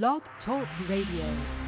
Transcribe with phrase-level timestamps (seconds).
[0.00, 1.61] Blog Talk Radio.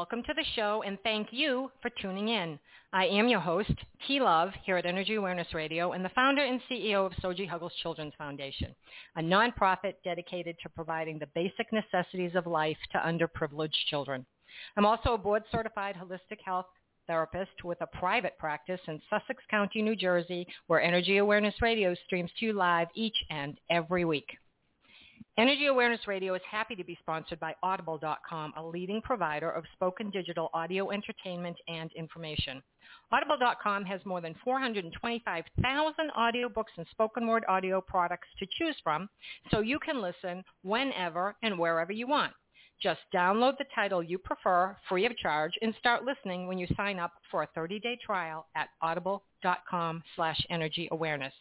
[0.00, 2.58] Welcome to the show, and thank you for tuning in.
[2.90, 3.74] I am your host,
[4.08, 7.74] T Love, here at Energy Awareness Radio, and the founder and CEO of Soji Huggles
[7.82, 8.74] Children's Foundation,
[9.16, 14.24] a nonprofit dedicated to providing the basic necessities of life to underprivileged children.
[14.78, 16.64] I'm also a board-certified holistic health
[17.06, 22.30] therapist with a private practice in Sussex County, New Jersey, where Energy Awareness Radio streams
[22.38, 24.38] to you live each and every week.
[25.38, 30.10] Energy Awareness Radio is happy to be sponsored by Audible.com, a leading provider of spoken
[30.10, 32.60] digital audio entertainment and information.
[33.12, 39.08] Audible.com has more than 425,000 audiobooks and spoken word audio products to choose from,
[39.50, 42.32] so you can listen whenever and wherever you want.
[42.82, 46.98] Just download the title you prefer free of charge and start listening when you sign
[46.98, 51.34] up for a 30-day trial at audible.com slash energy awareness.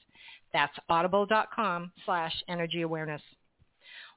[0.54, 3.22] That's audible.com slash energy awareness.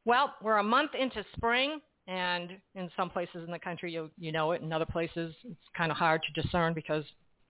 [0.04, 4.32] Well, we're a month into spring, and in some places in the country, you, you
[4.32, 4.62] know it.
[4.62, 7.04] In other places, it's kind of hard to discern because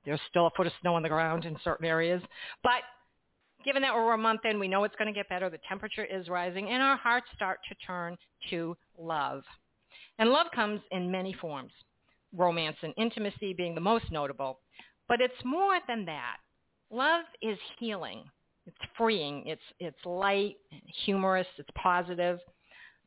[0.04, 2.22] there's still a foot of snow on the ground in certain areas.
[2.62, 2.82] But
[3.64, 5.48] given that we're a month in, we know it's going to get better.
[5.48, 8.16] The temperature is rising, and our hearts start to turn
[8.50, 9.42] to love.
[10.18, 11.72] And love comes in many forms,
[12.36, 14.58] romance and intimacy being the most notable.
[15.08, 16.36] But it's more than that.
[16.90, 18.24] Love is healing.
[18.66, 19.44] It's freeing.
[19.46, 20.56] It's, it's light,
[21.04, 21.46] humorous.
[21.58, 22.38] It's positive.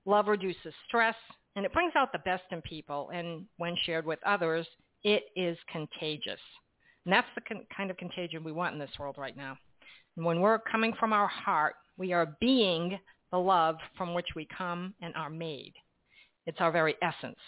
[0.05, 1.15] Love reduces stress,
[1.55, 3.09] and it brings out the best in people.
[3.13, 4.67] And when shared with others,
[5.03, 6.39] it is contagious.
[7.05, 9.57] And that's the con- kind of contagion we want in this world right now.
[10.17, 12.99] And when we're coming from our heart, we are being
[13.31, 15.73] the love from which we come and are made.
[16.45, 17.39] It's our very essence.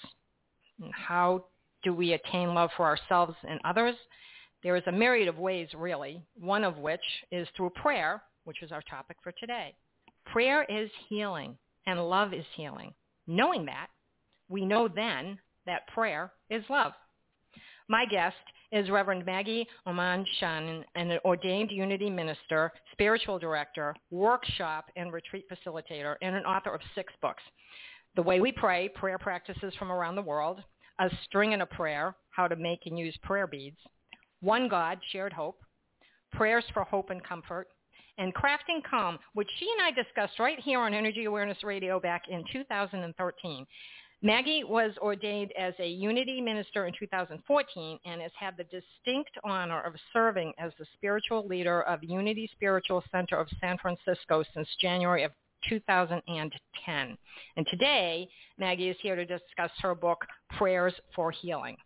[0.81, 1.45] And how
[1.83, 3.95] do we attain love for ourselves and others?
[4.63, 7.01] There is a myriad of ways, really, one of which
[7.31, 9.75] is through prayer, which is our topic for today.
[10.25, 12.93] Prayer is healing, and love is healing.
[13.27, 13.87] Knowing that,
[14.49, 16.93] we know then that prayer is love.
[17.87, 18.35] My guest
[18.71, 26.15] is Reverend Maggie Oman Shannon, an ordained unity minister, spiritual director, workshop and retreat facilitator,
[26.21, 27.43] and an author of six books.
[28.15, 30.61] The Way We Pray, Prayer Practices from Around the World,
[30.99, 33.77] A String and a Prayer, How to Make and Use Prayer Beads,
[34.41, 35.59] One God, Shared Hope,
[36.31, 37.67] Prayers for Hope and Comfort,
[38.17, 42.23] and Crafting Calm, which she and I discussed right here on Energy Awareness Radio back
[42.29, 43.65] in 2013.
[44.23, 49.81] Maggie was ordained as a Unity minister in 2014 and has had the distinct honor
[49.81, 55.23] of serving as the spiritual leader of Unity Spiritual Center of San Francisco since January
[55.23, 55.31] of
[55.69, 57.17] 2010.
[57.57, 60.25] And today, Maggie is here to discuss her book,
[60.57, 61.77] Prayers for Healing.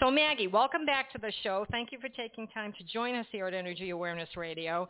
[0.00, 1.66] So Maggie, welcome back to the show.
[1.72, 4.86] Thank you for taking time to join us here at Energy Awareness Radio.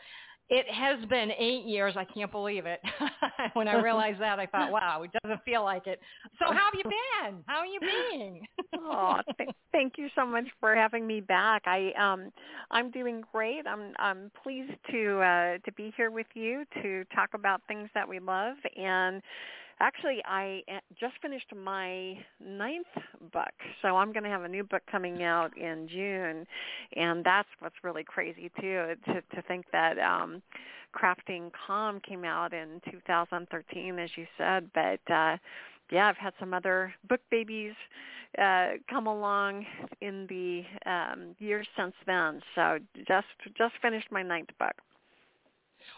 [0.51, 1.95] It has been eight years.
[1.97, 2.81] I can't believe it.
[3.55, 5.99] when I realized that, I thought, wow, it doesn't feel like it.
[6.39, 7.43] So how have you been?
[7.47, 8.47] How are you being?
[8.79, 11.63] oh, th- thank you so much for having me back.
[11.65, 12.31] I um,
[12.71, 13.67] I'm doing great.
[13.67, 18.07] I'm I'm pleased to uh, to be here with you to talk about things that
[18.07, 19.23] we love and
[19.81, 22.87] Actually, I uh, just finished my ninth
[23.33, 26.47] book, so I'm going to have a new book coming out in June,
[26.97, 28.95] and that's what's really crazy too.
[29.07, 30.43] To to think that um,
[30.95, 35.13] Crafting Calm came out in 2013, as you said, but.
[35.13, 35.37] uh
[35.91, 37.73] yeah, I've had some other book babies
[38.39, 39.65] uh, come along
[40.01, 42.43] in the um, years since then.
[42.55, 43.27] So just
[43.57, 44.75] just finished my ninth book.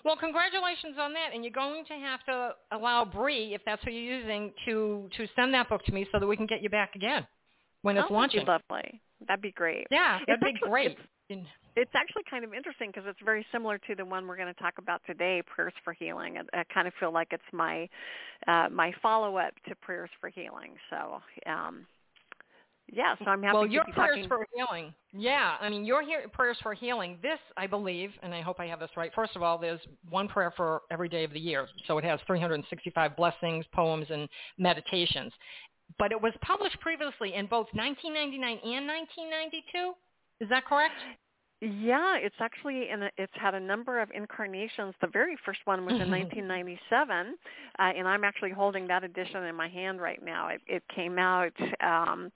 [0.04, 3.90] Well, congratulations on that, and you're going to have to allow Bree, if that's who
[3.90, 6.70] you're using, to to send that book to me so that we can get you
[6.70, 7.26] back again
[7.82, 8.44] when it's oh, launching.
[8.46, 9.00] That'd be lovely.
[9.26, 9.86] That'd be great.
[9.90, 10.98] Yeah, that'd it's be actually, great.
[11.28, 11.46] It's,
[11.76, 14.60] it's actually kind of interesting because it's very similar to the one we're going to
[14.60, 16.38] talk about today, Prayers for Healing.
[16.38, 17.88] I, I kind of feel like it's my
[18.48, 20.74] uh, my follow up to Prayers for Healing.
[20.88, 21.20] So
[21.50, 21.86] um,
[22.92, 24.28] yeah, so I'm happy well, your prayers talking.
[24.28, 24.94] for healing.
[25.12, 27.18] Yeah, I mean, your he- prayers for healing.
[27.22, 29.12] This, I believe, and I hope I have this right.
[29.14, 32.20] First of all, there's one prayer for every day of the year, so it has
[32.26, 34.28] 365 blessings, poems, and
[34.58, 35.32] meditations.
[35.98, 39.92] But it was published previously in both 1999 and 1992.
[40.40, 40.94] Is that correct?
[41.60, 44.94] Yeah, it's actually in a, it's had a number of incarnations.
[45.02, 47.34] The very first one was in 1997,
[47.78, 50.48] uh, and I'm actually holding that edition in my hand right now.
[50.48, 51.52] It, it came out.
[51.84, 52.32] Um,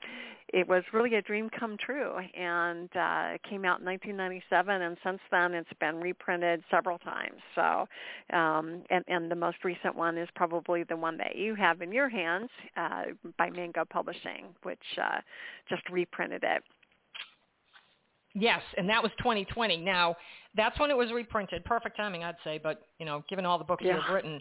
[0.55, 4.97] it was really a dream come true, and uh, it came out in 1997, and
[5.05, 7.41] since then it's been reprinted several times.
[7.56, 7.89] So,
[8.33, 11.91] um, and and the most recent one is probably the one that you have in
[11.91, 13.03] your hands uh,
[13.37, 15.19] by Mango Publishing, which uh,
[15.69, 16.62] just reprinted it.
[18.37, 19.78] Yes, and that was 2020.
[19.78, 20.14] Now,
[20.57, 21.64] that's when it was reprinted.
[21.64, 22.61] Perfect timing, I'd say.
[22.62, 23.97] But you know, given all the books yeah.
[23.97, 24.40] you've written,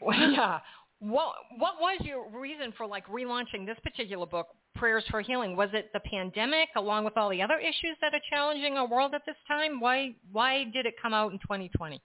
[0.32, 0.60] yeah.
[1.00, 5.56] What what was your reason for like relaunching this particular book, Prayers for Healing?
[5.56, 9.14] Was it the pandemic, along with all the other issues that are challenging our world
[9.14, 9.80] at this time?
[9.80, 12.00] Why why did it come out in 2020?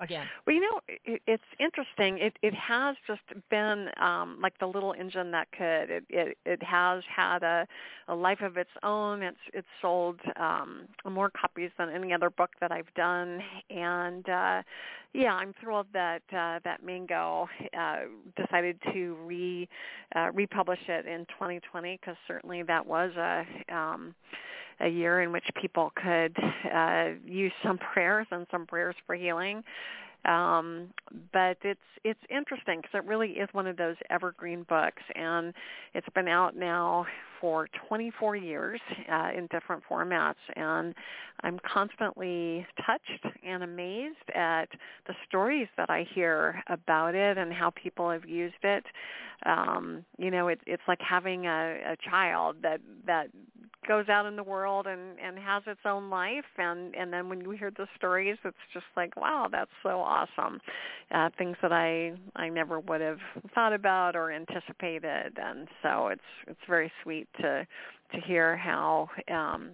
[0.00, 0.26] Again?
[0.46, 2.18] Well, you know, it, it's interesting.
[2.18, 5.90] It it has just been um, like the little engine that could.
[5.90, 7.66] It it, it has had a,
[8.08, 9.22] a life of its own.
[9.22, 14.62] It's it's sold um, more copies than any other book that I've done, and uh,
[15.12, 17.48] yeah, I'm thrilled that uh, that Mango
[17.78, 18.00] uh,
[18.36, 19.68] decided to re
[20.14, 24.14] uh, republish it in 2020 because certainly that was a um,
[24.80, 26.36] a year in which people could
[26.72, 29.62] uh, use some prayers and some prayers for healing.
[30.24, 30.88] Um,
[31.32, 35.54] but it's it's interesting because it really is one of those evergreen books, and
[35.94, 37.06] it's been out now
[37.40, 40.94] for 24 years uh, in different formats, and
[41.42, 44.68] I'm constantly touched and amazed at
[45.06, 48.84] the stories that I hear about it and how people have used it.
[49.44, 53.28] Um, you know, it, it's like having a, a child that that
[53.86, 56.44] goes out in the world and and has its own life.
[56.58, 60.60] And and then when you hear the stories it's just like wow that's so awesome.
[61.10, 63.18] Uh things that i i never would have
[63.54, 65.36] thought about or anticipated.
[65.36, 67.66] And so it's it's very sweet to
[68.12, 69.70] to hear how um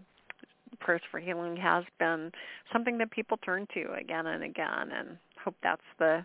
[0.81, 2.33] prayers for healing has been
[2.73, 4.90] something that people turn to again and again.
[4.97, 6.25] And hope that's the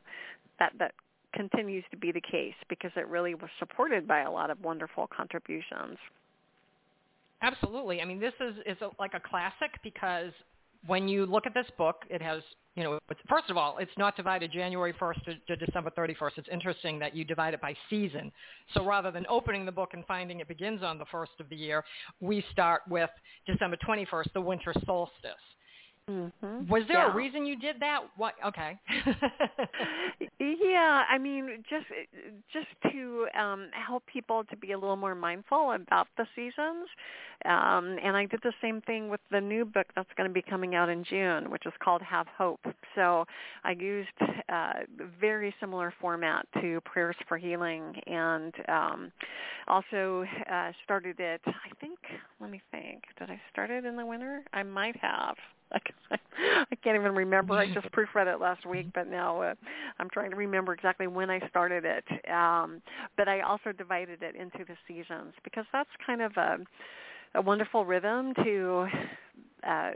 [0.60, 0.94] that that
[1.34, 5.08] continues to be the case because it really was supported by a lot of wonderful
[5.16, 5.98] contributions.
[7.42, 8.02] Absolutely.
[8.02, 10.32] I mean, this is is a, like a classic because
[10.88, 12.42] when you look at this book, it has
[12.76, 13.00] you know,
[13.30, 16.32] first of all, it's not divided January 1st to, to, December 31st.
[16.38, 18.32] It's interesting that you divide it by season.
[18.74, 21.56] So rather than opening the book and finding it begins on the first of the
[21.56, 21.86] year,
[22.20, 23.10] we start with
[23.48, 25.32] December 21st, the winter solstice.
[26.10, 26.68] Mm-hmm.
[26.68, 27.12] Was there yeah.
[27.12, 28.02] a reason you did that?
[28.16, 28.36] What?
[28.46, 28.78] Okay.
[30.40, 31.88] yeah, I mean, just
[32.54, 36.88] just to um, help people to be a little more mindful about the seasons,
[37.46, 40.44] um, and I did the same thing with the new book that's going to be
[40.44, 42.62] coming out in June, which is called Have Hope.
[42.94, 43.26] So
[43.64, 44.74] I used uh,
[45.20, 49.12] very similar format to Prayers for Healing, and um,
[49.68, 51.42] also uh, started it.
[51.48, 51.98] I think.
[52.40, 53.06] Let me think.
[53.18, 54.44] Did I start it in the winter?
[54.54, 55.36] I might have.
[56.12, 57.54] I can't even remember.
[57.54, 59.54] I just proofread it last week, but now uh,
[60.00, 62.04] I'm trying to remember exactly when I started it.
[62.30, 62.82] Um,
[63.18, 66.58] but I also divided it into the seasons because that's kind of a,
[67.36, 68.88] a wonderful rhythm to
[69.68, 69.92] uh,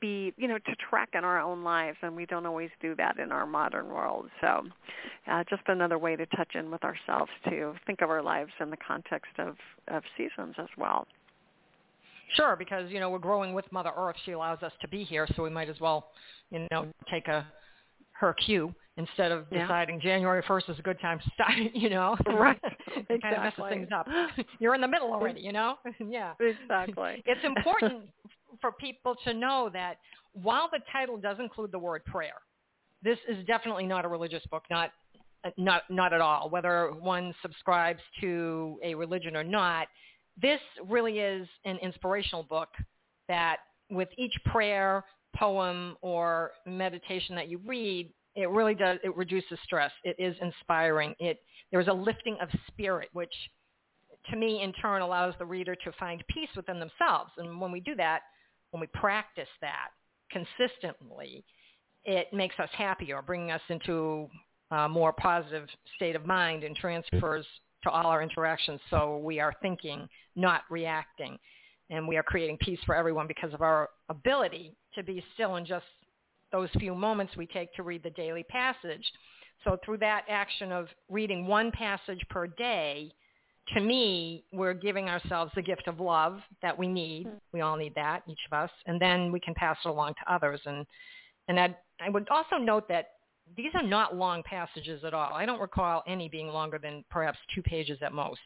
[0.00, 3.18] be, you know, to track in our own lives, and we don't always do that
[3.18, 4.28] in our modern world.
[4.40, 4.64] So,
[5.30, 8.70] uh, just another way to touch in with ourselves to think of our lives in
[8.70, 9.56] the context of
[9.88, 11.06] of seasons as well.
[12.34, 14.16] Sure, because you know we're growing with Mother Earth.
[14.24, 16.08] She allows us to be here, so we might as well,
[16.50, 17.46] you know, take a
[18.12, 19.62] her cue instead of yeah.
[19.62, 21.52] deciding January first is a good time to start.
[21.74, 22.58] You know, right?
[23.08, 24.06] it kind of messes things up.
[24.60, 25.40] You're in the middle already.
[25.40, 25.76] You know,
[26.08, 27.22] yeah, exactly.
[27.26, 28.04] it's important
[28.60, 29.96] for people to know that
[30.34, 32.34] while the title does include the word prayer,
[33.02, 34.62] this is definitely not a religious book.
[34.70, 34.90] Not
[35.56, 36.48] not not at all.
[36.50, 39.88] Whether one subscribes to a religion or not
[40.40, 42.68] this really is an inspirational book
[43.28, 43.58] that
[43.90, 45.04] with each prayer,
[45.36, 49.92] poem, or meditation that you read, it really does, it reduces stress.
[50.04, 51.14] It is inspiring.
[51.18, 51.38] It,
[51.70, 53.32] there's a lifting of spirit, which
[54.30, 57.30] to me in turn allows the reader to find peace within themselves.
[57.36, 58.20] And when we do that,
[58.70, 59.88] when we practice that
[60.30, 61.44] consistently,
[62.04, 64.28] it makes us happier, bringing us into
[64.70, 67.46] a more positive state of mind and transfers
[67.82, 68.80] to all our interactions.
[68.90, 71.38] So we are thinking, not reacting.
[71.90, 75.66] And we are creating peace for everyone because of our ability to be still in
[75.66, 75.84] just
[76.50, 79.04] those few moments we take to read the daily passage.
[79.64, 83.12] So through that action of reading one passage per day,
[83.74, 87.26] to me, we're giving ourselves the gift of love that we need.
[87.26, 87.36] Mm-hmm.
[87.52, 88.70] We all need that, each of us.
[88.86, 90.60] And then we can pass it along to others.
[90.66, 90.84] And,
[91.48, 93.10] and I'd, I would also note that
[93.56, 95.32] these are not long passages at all.
[95.32, 98.40] I don't recall any being longer than perhaps two pages at most.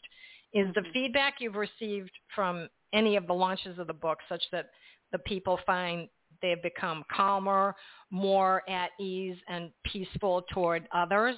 [0.53, 0.93] Is the mm-hmm.
[0.93, 4.71] feedback you've received from any of the launches of the book such that
[5.13, 6.09] the people find
[6.43, 7.75] they've become calmer,
[8.11, 11.37] more at ease, and peaceful toward others?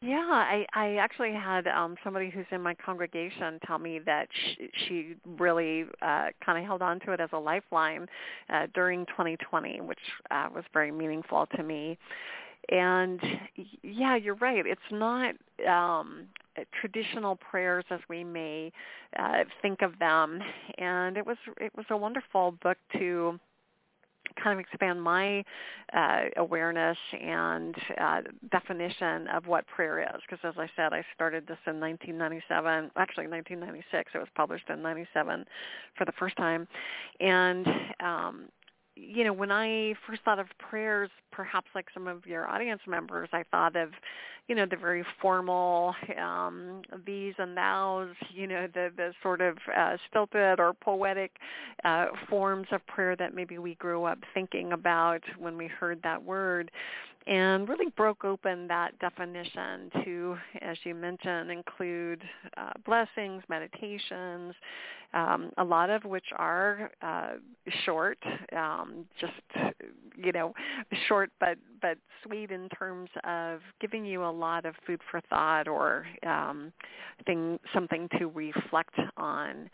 [0.00, 4.70] Yeah, I, I actually had um, somebody who's in my congregation tell me that she,
[4.86, 8.06] she really uh, kind of held on to it as a lifeline
[8.48, 9.98] uh, during 2020, which
[10.30, 11.98] uh, was very meaningful to me.
[12.70, 13.20] And
[13.82, 14.64] yeah, you're right.
[14.66, 15.34] It's not
[15.68, 16.28] um,
[16.80, 18.72] traditional prayers as we may
[19.18, 20.40] uh, think of them,
[20.78, 23.38] and it was it was a wonderful book to
[24.42, 25.44] kind of expand my
[25.92, 30.20] uh, awareness and uh, definition of what prayer is.
[30.28, 34.12] Because as I said, I started this in 1997, actually 1996.
[34.14, 35.44] It was published in 97
[35.96, 36.66] for the first time.
[37.20, 37.66] And
[38.00, 38.48] um,
[38.96, 43.28] you know, when I first thought of prayers, perhaps like some of your audience members,
[43.32, 43.90] I thought of,
[44.46, 49.58] you know, the very formal um, these and thous, you know, the the sort of
[49.76, 51.32] uh, stilted or poetic
[51.84, 56.22] uh, forms of prayer that maybe we grew up thinking about when we heard that
[56.22, 56.70] word
[57.26, 62.22] and really broke open that definition to, as you mentioned, include
[62.56, 64.54] uh, blessings, meditations,
[65.14, 67.34] um, a lot of which are uh,
[67.84, 68.18] short,
[68.56, 69.32] um, just
[70.16, 70.52] you know,
[71.08, 75.68] short but but sweet in terms of giving you a lot of food for thought
[75.68, 76.72] or um,
[77.26, 79.70] thing something to reflect on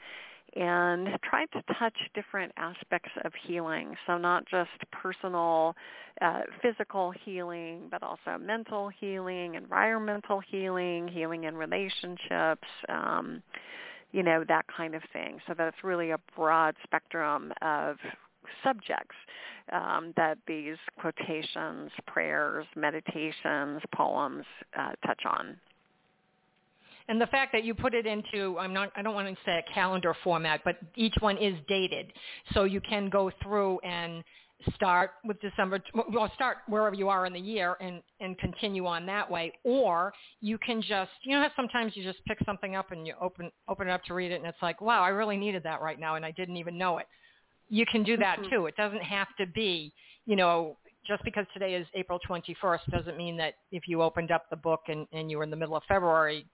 [0.57, 3.95] and tried to touch different aspects of healing.
[4.07, 5.77] So not just personal
[6.21, 13.43] uh, physical healing, but also mental healing, environmental healing, healing in relationships, um,
[14.13, 15.39] you know, that kind of thing.
[15.47, 17.97] So that it's really a broad spectrum of
[18.65, 19.17] subjects
[19.73, 24.45] um, that these quotations, prayers, meditations, poems
[24.79, 25.57] uh, touch on.
[27.11, 29.59] And the fact that you put it into, I'm not, I don't want to say
[29.59, 32.13] a calendar format, but each one is dated.
[32.55, 34.23] So you can go through and
[34.77, 35.81] start with December,
[36.13, 39.53] well, start wherever you are in the year and, and continue on that way.
[39.65, 43.51] Or you can just, you know, sometimes you just pick something up and you open,
[43.69, 45.99] open it up to read it and it's like, wow, I really needed that right
[45.99, 47.07] now and I didn't even know it.
[47.69, 48.51] You can do that mm-hmm.
[48.55, 48.67] too.
[48.67, 49.93] It doesn't have to be,
[50.27, 50.77] you know,
[51.09, 54.83] just because today is April 21st doesn't mean that if you opened up the book
[54.87, 56.47] and, and you were in the middle of February,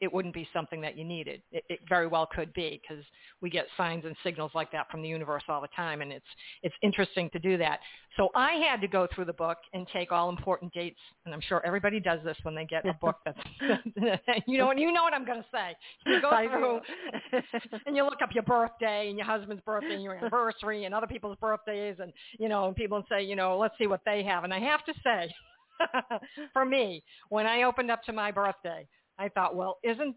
[0.00, 1.42] it wouldn't be something that you needed.
[1.52, 3.04] It, it very well could be because
[3.40, 6.26] we get signs and signals like that from the universe all the time, and it's
[6.62, 7.80] it's interesting to do that.
[8.16, 11.40] So I had to go through the book and take all important dates, and I'm
[11.40, 13.38] sure everybody does this when they get a book that's
[14.46, 15.74] you know you know what I'm going to say.
[16.06, 16.80] You go through
[17.86, 21.06] and you look up your birthday and your husband's birthday and your anniversary and other
[21.06, 24.44] people's birthdays, and you know and people say you know let's see what they have,
[24.44, 25.32] and I have to say.
[26.52, 28.86] for me, when I opened up to my birthday,
[29.18, 30.16] I thought, well, isn't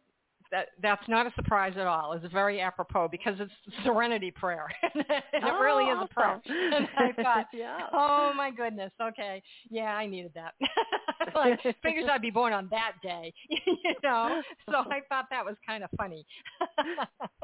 [0.52, 2.14] that that's not a surprise at all.
[2.14, 3.52] It's very apropos because it's
[3.84, 6.10] Serenity Prayer, and it oh, really is awesome.
[6.10, 6.42] a prayer.
[6.78, 7.78] And I thought, yeah.
[7.94, 10.54] oh my goodness, okay, yeah, I needed that.
[11.36, 14.42] like, figures I'd be born on that day, you know.
[14.70, 16.26] So I thought that was kind of funny.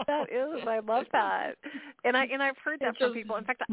[0.08, 1.56] that is, I love that,
[2.04, 3.36] and I and I've heard that from people.
[3.38, 3.64] In fact,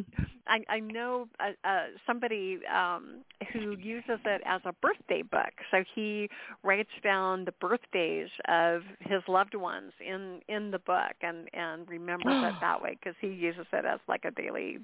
[0.47, 3.23] I I know uh, uh, somebody um,
[3.53, 5.53] who uses it as a birthday book.
[5.71, 6.29] So he
[6.63, 11.89] writes down the birthdays of his his loved ones in in the book and and
[11.89, 14.79] remembers it that way because he uses it as like a daily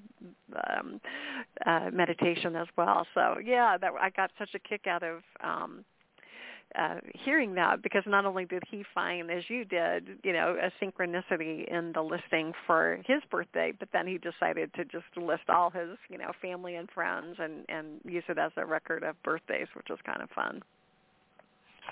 [0.69, 1.01] um
[1.65, 5.85] uh meditation as well so yeah that i got such a kick out of um
[6.75, 10.85] uh, hearing that because not only did he find, as you did, you know, a
[10.85, 15.71] synchronicity in the listing for his birthday, but then he decided to just list all
[15.71, 19.69] his, you know, family and friends and and use it as a record of birthdays,
[19.75, 20.61] which was kind of fun.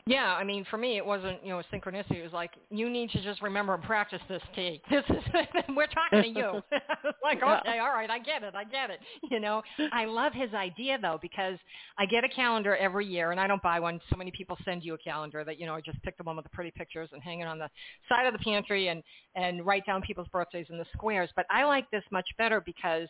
[0.07, 2.17] Yeah, I mean, for me, it wasn't you know synchronicity.
[2.19, 4.81] It was like you need to just remember and practice this, T.
[4.91, 5.25] This is
[5.77, 6.61] we're talking to you.
[7.23, 9.01] like, okay, all right, I get it, I get it.
[9.31, 11.59] You know, I love his idea though because
[11.99, 14.01] I get a calendar every year, and I don't buy one.
[14.11, 16.37] So many people send you a calendar that you know I just pick the one
[16.37, 17.69] with the pretty pictures and hang it on the
[18.09, 19.03] side of the pantry and
[19.35, 21.31] and write down people's birthdays in the squares.
[21.35, 23.09] But I like this much better because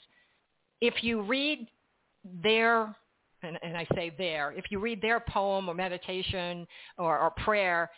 [0.80, 1.66] if you read
[2.42, 2.94] their
[3.44, 6.66] and, and I say there, if you read their poem or meditation
[6.98, 7.90] or, or prayer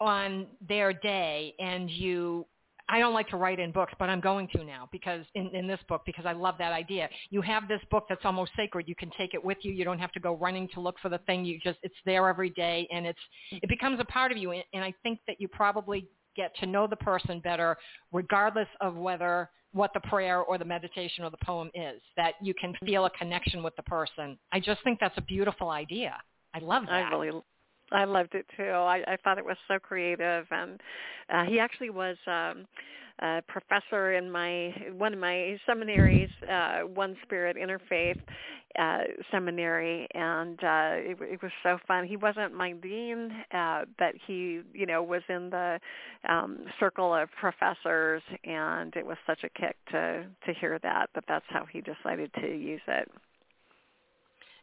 [0.00, 2.46] on their day and you
[2.88, 5.66] I don't like to write in books, but I'm going to now because in, in
[5.66, 7.08] this book because I love that idea.
[7.30, 8.86] You have this book that's almost sacred.
[8.86, 9.72] You can take it with you.
[9.72, 11.44] You don't have to go running to look for the thing.
[11.44, 13.18] You just it's there every day and it's
[13.50, 14.50] it becomes a part of you.
[14.50, 17.76] And, and I think that you probably get to know the person better
[18.12, 22.54] regardless of whether what the prayer or the meditation or the poem is, that you
[22.54, 24.38] can feel a connection with the person.
[24.52, 26.16] I just think that's a beautiful idea.
[26.54, 26.92] I love that.
[26.92, 27.42] I really
[27.92, 28.64] I loved it too.
[28.64, 30.80] I, I thought it was so creative, and
[31.32, 32.66] uh, he actually was um,
[33.20, 38.16] a professor in my one of my seminaries, uh, One Spirit Interfaith
[38.78, 42.06] uh, Seminary, and uh, it, it was so fun.
[42.06, 45.78] He wasn't my dean, uh, but he, you know, was in the
[46.28, 51.10] um, circle of professors, and it was such a kick to to hear that.
[51.14, 53.10] But that's how he decided to use it.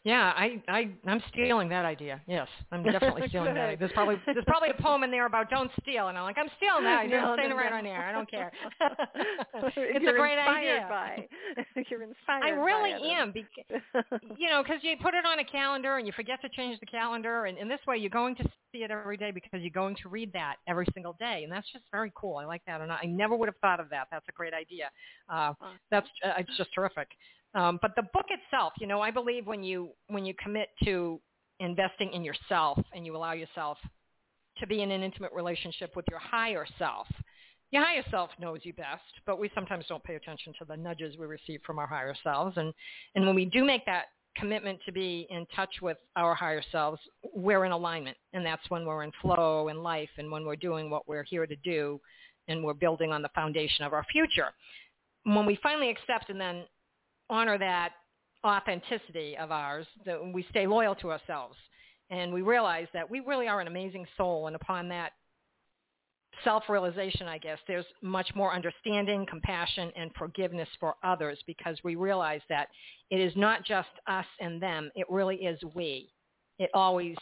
[0.03, 2.21] Yeah, I, I, I'm stealing that idea.
[2.27, 3.77] Yes, I'm definitely stealing that.
[3.77, 6.49] There's probably, there's probably a poem in there about don't steal, and I'm like, I'm
[6.57, 7.21] stealing that idea.
[7.21, 7.77] No, I'm saying no, it right no.
[7.77, 8.03] on air.
[8.03, 8.51] I don't care.
[9.77, 10.87] it's You're a great idea.
[10.89, 11.27] By.
[11.89, 12.43] You're inspired.
[12.43, 13.81] I really am, because,
[14.37, 16.87] you know, because you put it on a calendar and you forget to change the
[16.87, 19.95] calendar, and in this way, you're going to see it every day because you're going
[20.01, 22.37] to read that every single day, and that's just very cool.
[22.37, 24.07] I like that, and I never would have thought of that.
[24.11, 24.89] That's a great idea.
[25.29, 25.53] Uh,
[25.91, 27.07] that's uh, it's just terrific.
[27.53, 31.19] Um, but the book itself, you know, I believe when you when you commit to
[31.59, 33.77] investing in yourself and you allow yourself
[34.57, 37.07] to be in an intimate relationship with your higher self,
[37.71, 41.17] your higher self knows you best, but we sometimes don't pay attention to the nudges
[41.17, 42.55] we receive from our higher selves.
[42.57, 42.73] And
[43.15, 44.05] and when we do make that
[44.37, 46.99] commitment to be in touch with our higher selves,
[47.33, 50.89] we're in alignment, and that's when we're in flow in life, and when we're doing
[50.89, 51.99] what we're here to do,
[52.47, 54.51] and we're building on the foundation of our future.
[55.23, 56.63] When we finally accept and then
[57.31, 57.93] honor that
[58.45, 61.55] authenticity of ours, that we stay loyal to ourselves.
[62.09, 64.47] And we realize that we really are an amazing soul.
[64.47, 65.13] And upon that
[66.43, 72.41] self-realization, I guess, there's much more understanding, compassion, and forgiveness for others because we realize
[72.49, 72.67] that
[73.09, 74.91] it is not just us and them.
[74.95, 76.09] It really is we.
[76.59, 77.15] It always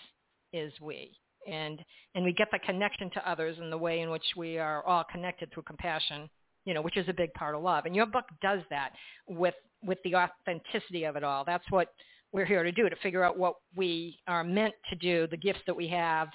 [0.53, 1.11] is we.
[1.47, 1.83] and
[2.15, 5.03] and we get the connection to others in the way in which we are all
[5.11, 6.29] connected through compassion
[6.65, 8.91] you know which is a big part of love and your book does that
[9.27, 11.43] with with the authenticity of it all.
[11.45, 11.93] That's what
[12.31, 15.61] we're here to do to figure out what we are meant to do the gifts
[15.65, 16.27] that we have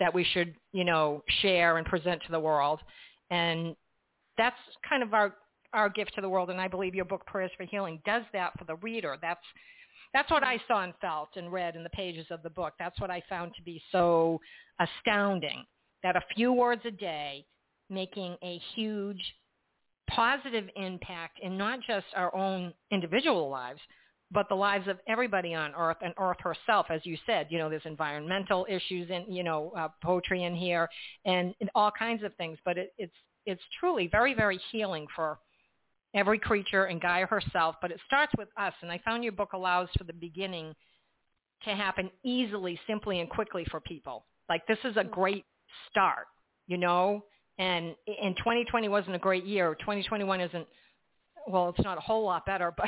[0.00, 2.80] that we should you know share and present to the world.
[3.30, 3.76] And
[4.36, 4.56] that's
[4.88, 5.34] kind of our
[5.72, 6.50] our gift to the world.
[6.50, 9.16] And i believe your book prayers for healing does that for the reader.
[9.20, 9.44] That's
[10.12, 12.74] that's what I saw and felt and read in the pages of the book.
[12.78, 14.40] That's what I found to be so
[14.80, 15.64] astounding,
[16.02, 17.44] that a few words a day
[17.88, 19.22] making a huge
[20.10, 23.80] positive impact in not just our own individual lives,
[24.32, 27.48] but the lives of everybody on Earth and Earth herself, as you said.
[27.50, 30.88] You know, there's environmental issues and you know uh, poetry in here
[31.24, 32.58] and, and all kinds of things.
[32.64, 33.14] But it, it's
[33.46, 35.38] it's truly very very healing for
[36.14, 38.74] every creature and Gaia herself, but it starts with us.
[38.82, 40.74] And I found your book allows for the beginning
[41.64, 44.24] to happen easily, simply, and quickly for people.
[44.48, 45.44] Like this is a great
[45.90, 46.26] start,
[46.66, 47.24] you know.
[47.60, 49.76] And in 2020 wasn't a great year.
[49.80, 50.66] 2021 isn't.
[51.46, 52.86] Well, it's not a whole lot better, but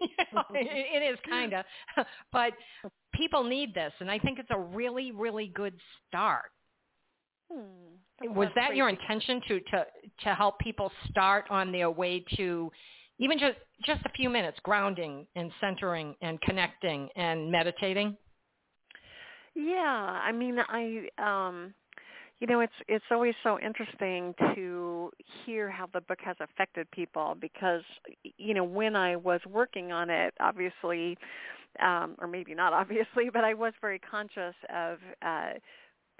[0.00, 1.64] you know, it, it is kind of.
[2.32, 2.52] But
[3.12, 5.74] people need this, and I think it's a really, really good
[6.06, 6.52] start.
[7.52, 8.34] Hmm.
[8.36, 9.86] Was that your intention to, to
[10.22, 12.70] to help people start on their way to
[13.18, 18.16] even just just a few minutes grounding and centering and connecting and meditating?
[19.56, 21.74] Yeah, I mean, I um
[22.40, 25.10] you know, it's it's always so interesting to
[25.44, 27.82] hear how the book has affected people because
[28.38, 31.16] you know, when I was working on it, obviously
[31.82, 35.52] um or maybe not obviously, but I was very conscious of uh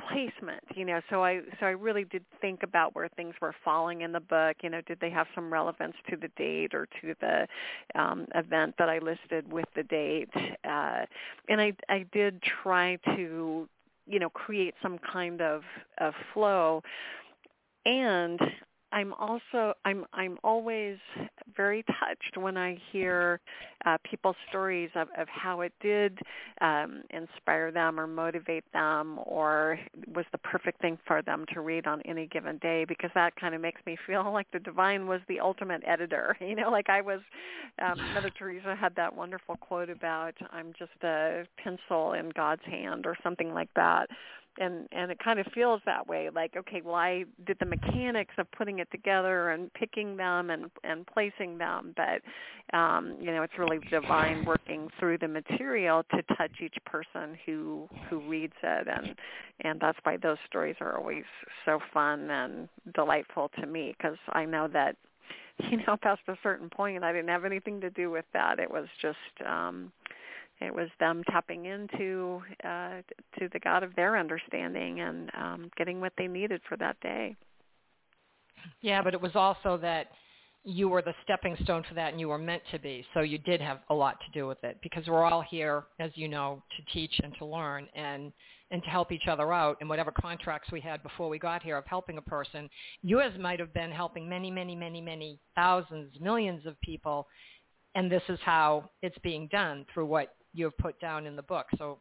[0.09, 4.01] placement you know so i so i really did think about where things were falling
[4.01, 4.57] in the book.
[4.63, 7.47] You know did they have some relevance to the date or to the
[8.01, 10.31] um event that i listed with the date?
[10.69, 11.07] Uh
[11.49, 13.69] and i i did try to
[14.07, 15.63] you know create some kind of
[15.99, 16.83] of flow.
[17.87, 18.41] And
[18.95, 20.99] I'm also I'm I'm always
[21.57, 23.41] very touched when I hear
[23.85, 26.21] uh, people's stories of, of how it did
[26.61, 29.81] um, inspire them or motivate them or
[30.15, 33.55] was the perfect thing for them to read on any given day because that kind
[33.55, 36.37] of makes me feel like the divine was the ultimate editor.
[36.45, 37.21] You know, like I was.
[37.83, 43.07] Um, Mother Teresa had that wonderful quote about I'm just a pencil in God's hand
[43.07, 44.09] or something like that
[44.59, 48.35] and and it kind of feels that way like okay well i did the mechanics
[48.39, 53.43] of putting it together and picking them and and placing them but um you know
[53.43, 58.89] it's really divine working through the material to touch each person who who reads it.
[58.89, 59.15] And
[59.61, 61.25] and that's why those stories are always
[61.65, 64.97] so fun and delightful to me because i know that
[65.71, 68.59] you know past a certain point i didn't have anything to do with that.
[68.59, 69.93] It was just um
[70.61, 73.03] it was them tapping into uh,
[73.39, 77.37] to the God of their understanding and um, getting what they needed for that day.
[78.81, 80.09] Yeah, but it was also that
[80.65, 83.05] you were the stepping stone for that and you were meant to be.
[83.13, 86.11] So you did have a lot to do with it because we're all here, as
[86.15, 88.33] you know, to teach and to learn and
[88.71, 91.77] and to help each other out in whatever contracts we had before we got here
[91.77, 92.69] of helping a person.
[93.03, 97.29] Yours might have been helping many, many, many, many thousands, millions of people.
[97.95, 101.43] And this is how it's being done through what you have put down in the
[101.43, 101.67] book.
[101.77, 101.99] So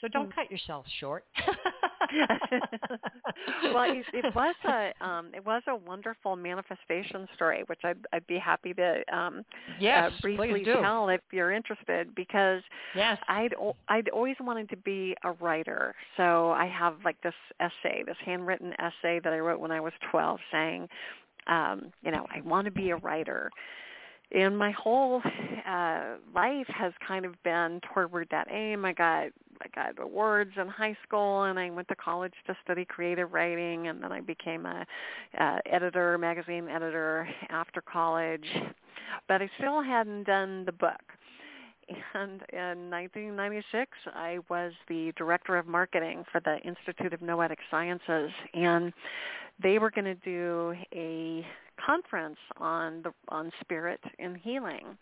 [0.00, 0.34] so don't mm.
[0.34, 1.24] cut yourself short.
[3.74, 8.26] well, it, it, was a um, it was a wonderful manifestation story, which I'd, I'd
[8.26, 9.44] be happy to um,
[9.80, 12.62] yes, uh, briefly tell if you're interested, because
[12.94, 13.18] yes.
[13.28, 13.54] I'd
[13.88, 15.94] I'd always wanted to be a writer.
[16.16, 19.92] So I have like this essay, this handwritten essay that I wrote when I was
[20.10, 20.88] 12, saying,
[21.46, 23.50] um, you know, I want to be a writer
[24.34, 25.22] and my whole
[25.66, 28.84] uh life has kind of been toward that aim.
[28.84, 29.28] I got
[29.62, 33.88] I got awards in high school and I went to college to study creative writing
[33.88, 34.84] and then I became a
[35.38, 38.46] uh, editor, magazine editor after college.
[39.28, 41.00] But I still hadn't done the book.
[42.14, 48.30] And in 1996, I was the director of marketing for the Institute of Noetic Sciences,
[48.54, 48.92] and
[49.62, 51.46] they were going to do a
[51.84, 54.96] conference on the on spirit and healing.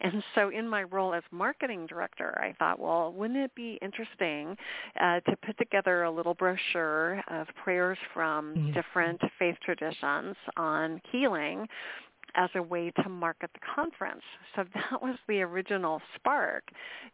[0.00, 4.56] And so in my role as marketing director, I thought, well, wouldn't it be interesting
[5.00, 8.72] uh, to put together a little brochure of prayers from mm-hmm.
[8.72, 11.68] different faith traditions on healing
[12.34, 14.22] as a way to market the conference.
[14.56, 16.64] So that was the original spark.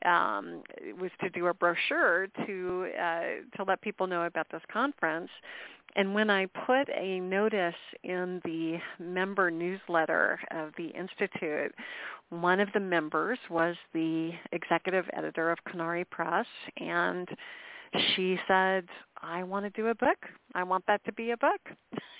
[0.05, 0.62] Um,
[1.01, 5.31] was to do a brochure to uh, to let people know about this conference.
[5.98, 11.74] And when I put a notice in the member newsletter of the Institute,
[12.30, 17.28] one of the members was the executive editor of Conari Press, and
[18.14, 18.85] she said,
[19.22, 20.18] I want to do a book.
[20.55, 21.61] I want that to be a book.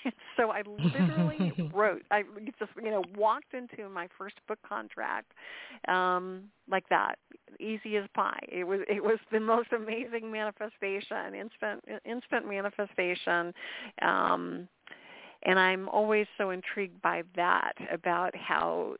[0.37, 2.03] so I literally wrote.
[2.11, 2.23] I
[2.59, 5.31] just you know walked into my first book contract
[5.87, 7.15] um, like that,
[7.59, 8.39] easy as pie.
[8.51, 13.53] It was it was the most amazing manifestation, instant instant manifestation.
[14.01, 14.67] Um,
[15.43, 18.95] and I'm always so intrigued by that about how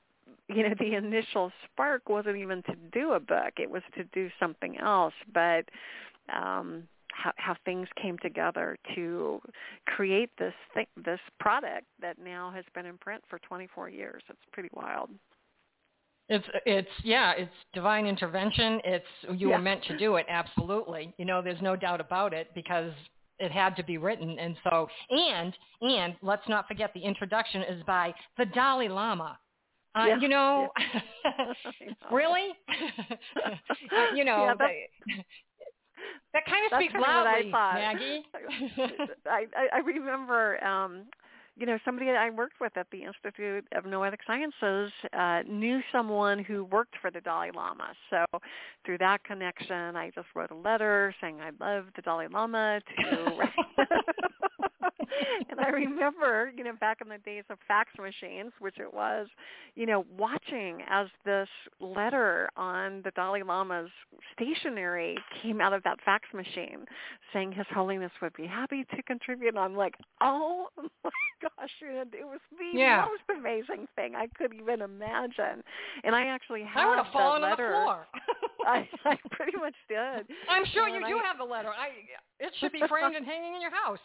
[0.47, 4.29] you know the initial spark wasn't even to do a book it was to do
[4.39, 5.65] something else but
[6.35, 9.41] um how, how things came together to
[9.85, 14.23] create this thing, this product that now has been in print for 24 years.
[14.29, 15.09] It's pretty wild.
[16.31, 18.79] It's it's yeah, it's divine intervention.
[18.83, 19.57] It's you yeah.
[19.57, 20.27] were meant to do it.
[20.29, 22.91] Absolutely, you know, there's no doubt about it because
[23.39, 27.81] it had to be written, and so and and let's not forget the introduction is
[27.87, 29.39] by the Dalai Lama.
[29.95, 30.19] Uh, yeah.
[30.21, 31.53] You know, yeah.
[32.11, 32.49] really?
[34.15, 35.23] you know, yeah,
[36.33, 37.75] that kind of That's speaks loudly, what I thought.
[37.75, 38.23] Maggie.
[39.25, 41.03] I, I, I remember, um,
[41.59, 45.81] you know, somebody that I worked with at the Institute of Noetic Sciences uh, knew
[45.91, 47.89] someone who worked for the Dalai Lama.
[48.09, 48.25] So
[48.85, 53.49] through that connection, I just wrote a letter saying I love the Dalai Lama to
[55.49, 59.27] and I remember, you know, back in the days of fax machines, which it was,
[59.75, 61.47] you know, watching as this
[61.79, 63.89] letter on the Dalai Lama's
[64.33, 66.85] stationery came out of that fax machine
[67.33, 69.49] saying His Holiness would be happy to contribute.
[69.49, 71.11] And I'm like, oh my
[71.57, 73.05] gosh, it was the yeah.
[73.05, 75.63] most amazing thing I could even imagine.
[76.03, 77.75] And I actually have I would have fallen letter.
[77.75, 78.07] on the floor.
[78.67, 80.27] I, I pretty much did.
[80.49, 81.69] I'm sure and you I, do have the letter.
[81.69, 81.89] I
[82.39, 83.99] it should be framed and hanging in your house.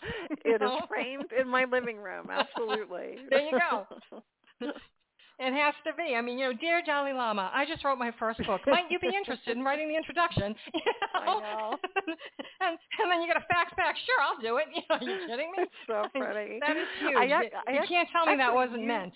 [0.45, 2.29] It is framed in my living room.
[2.31, 3.17] Absolutely.
[3.31, 3.59] there you
[4.61, 4.73] go.
[5.39, 6.15] It has to be.
[6.15, 8.61] I mean, you know, dear Dalai Lama, I just wrote my first book.
[8.67, 10.55] Might you be interested in writing the introduction?
[10.75, 11.39] You know?
[11.39, 11.77] I know.
[12.61, 13.95] and and then you get a fax back.
[14.05, 14.67] Sure, I'll do it.
[14.75, 15.63] You know, are you kidding me?
[15.65, 16.59] It's so funny.
[16.61, 17.17] That is huge.
[17.17, 17.35] I, you,
[17.67, 19.15] I, you can't tell me that wasn't used, meant.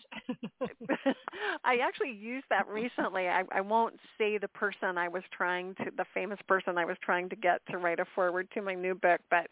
[1.64, 3.28] I actually used that recently.
[3.28, 6.96] I, I won't say the person I was trying to, the famous person I was
[7.02, 9.48] trying to get to write a forward to my new book, but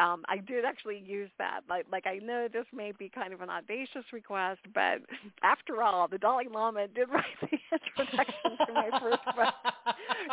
[0.00, 1.60] um, I did actually use that.
[1.68, 5.00] Like, like I know this may be kind of an audacious request, but
[5.42, 9.54] after all, the Dalai Lama did write the introduction to my first book.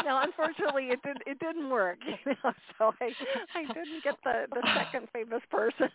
[0.04, 3.12] now, unfortunately, it did it didn't work, you know, so I
[3.56, 5.90] I didn't get the the second famous person.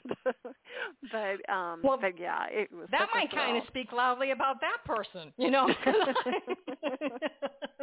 [1.13, 4.79] but um, well, but yeah, it was that might kind of speak loudly about that
[4.85, 5.67] person, you know.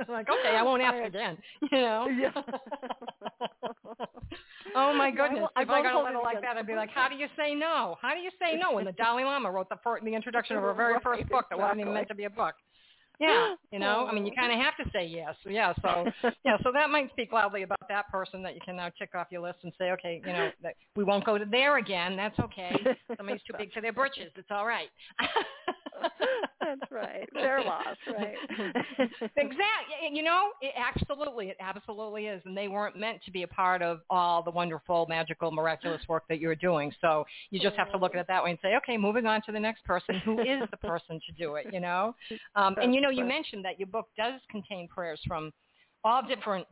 [0.08, 1.38] like, okay, I won't ask again,
[1.72, 2.08] you know.
[2.08, 2.32] Yeah.
[4.90, 5.50] oh my goodness!
[5.56, 7.56] I if I got a letter like that, I'd be like, how do you say
[7.56, 7.98] no?
[8.02, 10.64] How do you say no when the Dalai Lama wrote the fir- the introduction of
[10.64, 12.56] her very first book that wasn't even meant to be a book?
[13.20, 15.34] Yeah, you know, I mean, you kind of have to say yes.
[15.44, 16.06] Yeah, so
[16.46, 19.28] yeah, so that might speak loudly about that person that you can now tick off
[19.32, 22.16] your list and say, okay, you know, that we won't go to there again.
[22.16, 22.76] That's okay.
[23.18, 24.32] Somebody's too big for their britches.
[24.36, 24.90] It's all right.
[26.62, 27.28] That's right.
[27.34, 28.36] Their loss, right?
[29.36, 30.10] exactly.
[30.12, 32.42] You know, it absolutely, it absolutely is.
[32.46, 36.24] And they weren't meant to be a part of all the wonderful, magical, miraculous work
[36.30, 36.92] that you're doing.
[37.02, 39.42] So you just have to look at it that way and say, okay, moving on
[39.46, 41.68] to the next person who is the person to do it.
[41.72, 42.16] You know,
[42.56, 45.52] um, and you know, you mentioned that your book does contain prayers from
[46.04, 46.68] all different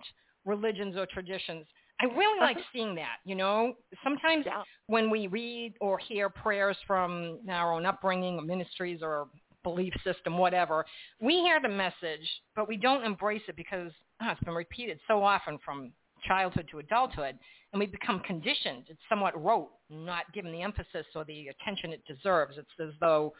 [0.45, 1.65] religions or traditions.
[2.01, 3.17] I really like seeing that.
[3.23, 4.63] You know, sometimes Yeah.
[4.87, 9.29] when we read or hear prayers from our own upbringing or ministries or
[9.63, 10.85] belief system, whatever,
[11.19, 15.23] we hear the message, but we don't embrace it because ah, it's been repeated so
[15.23, 15.91] often from
[16.27, 17.37] childhood to adulthood,
[17.71, 18.85] and we become conditioned.
[18.89, 22.57] It's somewhat rote, not given the emphasis or the attention it deserves.
[22.57, 23.33] It's as though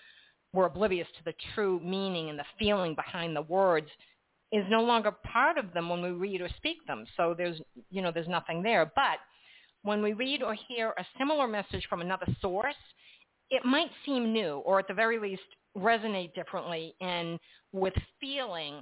[0.54, 3.90] we're oblivious to the true meaning and the feeling behind the words
[4.56, 7.06] is no longer part of them when we read or speak them.
[7.18, 7.60] So there's,
[7.92, 8.90] you know, there's nothing there.
[8.96, 9.20] But
[9.84, 12.76] when we read or hear a similar message from another source,
[13.50, 15.44] it might seem new or at the very least
[15.78, 17.38] resonate differently and
[17.74, 18.76] with feeling.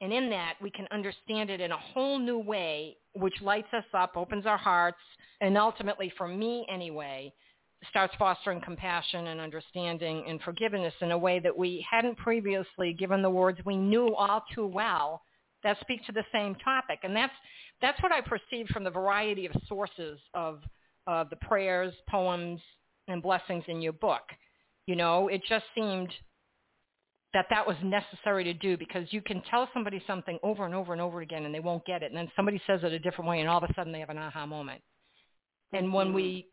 [0.00, 3.84] And in that, we can understand it in a whole new way, which lights us
[3.92, 4.98] up, opens our hearts,
[5.42, 7.32] and ultimately, for me anyway,
[7.88, 13.22] starts fostering compassion and understanding and forgiveness in a way that we hadn't previously given
[13.22, 15.22] the words we knew all too well
[15.64, 17.00] that speak to the same topic.
[17.02, 17.32] And that's,
[17.80, 20.60] that's what I perceived from the variety of sources of
[21.06, 22.60] uh, the prayers, poems,
[23.08, 24.22] and blessings in your book.
[24.86, 26.10] You know, it just seemed
[27.34, 30.92] that that was necessary to do because you can tell somebody something over and over
[30.92, 32.06] and over again and they won't get it.
[32.06, 34.10] And then somebody says it a different way and all of a sudden they have
[34.10, 34.82] an aha moment.
[35.72, 36.51] And when we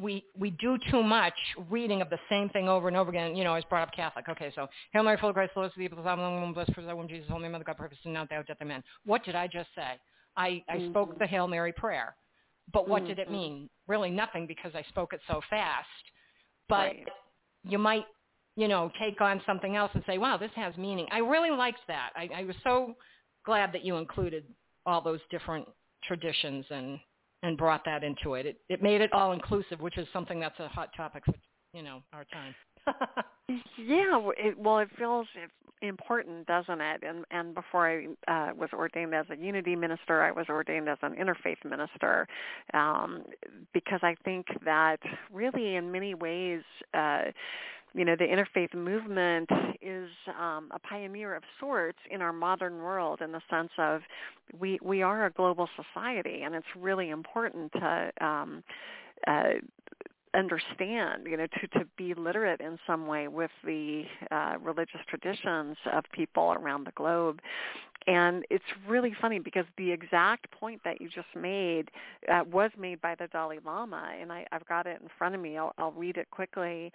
[0.00, 1.34] we we do too much
[1.70, 3.34] reading of the same thing over and over again.
[3.36, 4.28] You know, I was brought up Catholic.
[4.28, 6.52] Okay, so Hail Mary, full of grace, the Lord is with thee, blessed art thou,
[6.52, 8.82] blessed fruit of thy womb, Jesus, Holy Mother, God, purpose, and now thou death, amen.
[9.04, 9.98] What did I just say?
[10.36, 10.90] I, I Mm-hmm.
[10.90, 12.14] spoke the Hail Mary prayer.
[12.72, 13.08] but what mm-hmm.
[13.08, 13.68] did it mean?
[13.86, 15.86] Really nothing because I spoke it so fast.
[16.68, 17.08] But right.
[17.64, 18.04] you might,
[18.56, 21.06] you know, take on something else and say, wow, this has meaning.
[21.10, 22.10] I really liked that.
[22.14, 22.94] I, I was so
[23.44, 24.44] glad that you included
[24.84, 25.66] all those different
[26.04, 26.98] traditions and
[27.42, 28.46] and brought that into it.
[28.46, 31.34] It it made it all inclusive, which is something that's a hot topic for
[31.72, 32.54] you know our time.
[33.78, 35.26] yeah, it, well, it feels
[35.82, 37.02] important, doesn't it?
[37.06, 40.98] And and before I uh, was ordained as a unity minister, I was ordained as
[41.02, 42.26] an interfaith minister,
[42.74, 43.24] um,
[43.72, 44.98] because I think that
[45.32, 46.62] really, in many ways.
[46.94, 47.24] Uh,
[47.94, 49.48] you know, the interfaith movement
[49.80, 54.02] is um, a pioneer of sorts in our modern world in the sense of
[54.58, 58.62] we we are a global society, and it's really important to um,
[59.26, 59.54] uh,
[60.34, 65.76] understand, you know, to, to be literate in some way with the uh, religious traditions
[65.92, 67.40] of people around the globe.
[68.06, 71.90] And it's really funny because the exact point that you just made
[72.32, 75.40] uh, was made by the Dalai Lama, and I, I've got it in front of
[75.40, 75.58] me.
[75.58, 76.90] I'll, I'll read it quickly.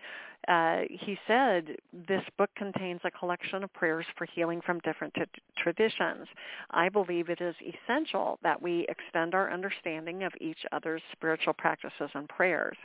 [0.48, 1.76] Uh, he said,
[2.08, 5.22] this book contains a collection of prayers for healing from different t-
[5.58, 6.28] traditions.
[6.72, 12.10] I believe it is essential that we extend our understanding of each other's spiritual practices
[12.14, 12.78] and prayers.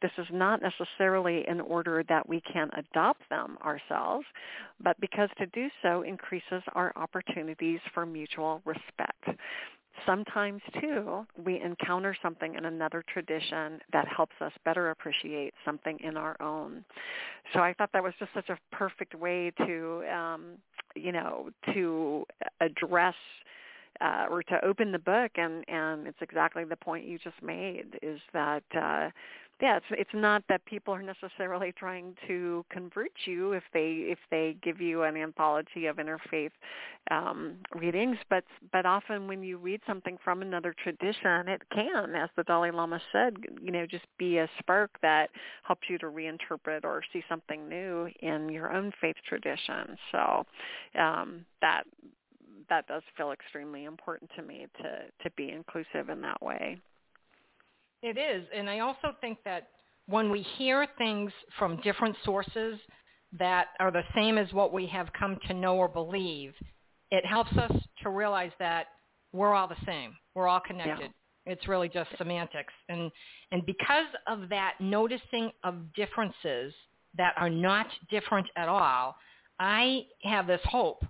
[0.00, 4.26] This is not necessarily in order that we can adopt them ourselves,
[4.80, 6.92] but because to do so increases our
[7.58, 9.40] opportunities for mutual respect.
[10.06, 16.16] Sometimes, too, we encounter something in another tradition that helps us better appreciate something in
[16.16, 16.84] our own.
[17.52, 20.44] So I thought that was just such a perfect way to, um,
[20.94, 22.24] you know, to
[22.60, 23.14] address
[24.00, 27.98] uh, or to open the book, and and it's exactly the point you just made
[28.00, 28.62] is that.
[28.76, 29.10] Uh,
[29.60, 34.18] yeah, it's it's not that people are necessarily trying to convert you if they if
[34.30, 36.52] they give you an anthology of interfaith
[37.10, 42.28] um, readings, but but often when you read something from another tradition, it can, as
[42.36, 45.30] the Dalai Lama said, you know, just be a spark that
[45.64, 49.98] helps you to reinterpret or see something new in your own faith tradition.
[50.12, 50.46] So
[50.96, 51.82] um, that
[52.70, 56.78] that does feel extremely important to me to to be inclusive in that way.
[58.02, 58.46] It is.
[58.54, 59.68] And I also think that
[60.06, 62.78] when we hear things from different sources
[63.38, 66.54] that are the same as what we have come to know or believe,
[67.10, 68.86] it helps us to realize that
[69.32, 70.16] we're all the same.
[70.34, 71.10] We're all connected.
[71.46, 71.52] Yeah.
[71.52, 72.72] It's really just semantics.
[72.88, 73.10] And
[73.52, 76.72] and because of that noticing of differences
[77.16, 79.16] that are not different at all,
[79.58, 81.02] I have this hope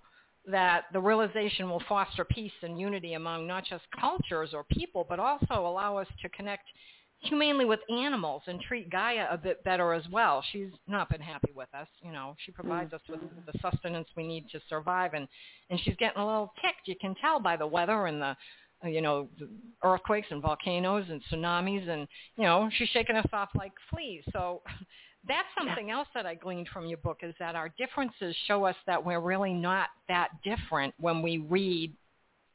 [0.51, 5.19] that the realization will foster peace and unity among not just cultures or people, but
[5.19, 6.65] also allow us to connect
[7.21, 10.45] humanely with animals and treat Gaia a bit better as well.
[10.53, 11.89] She's not been happy with us.
[12.01, 15.27] You know, she provides us with the sustenance we need to survive, and
[15.71, 16.87] and she's getting a little ticked.
[16.87, 18.37] You can tell by the weather and the
[18.85, 19.29] you know
[19.83, 22.07] earthquakes and volcanoes and tsunamis, and
[22.37, 24.23] you know she's shaking us off like fleas.
[24.33, 24.63] So
[25.29, 28.77] that's something else that I gleaned from your book is that our differences show us
[28.87, 31.93] that we're really not that different when we read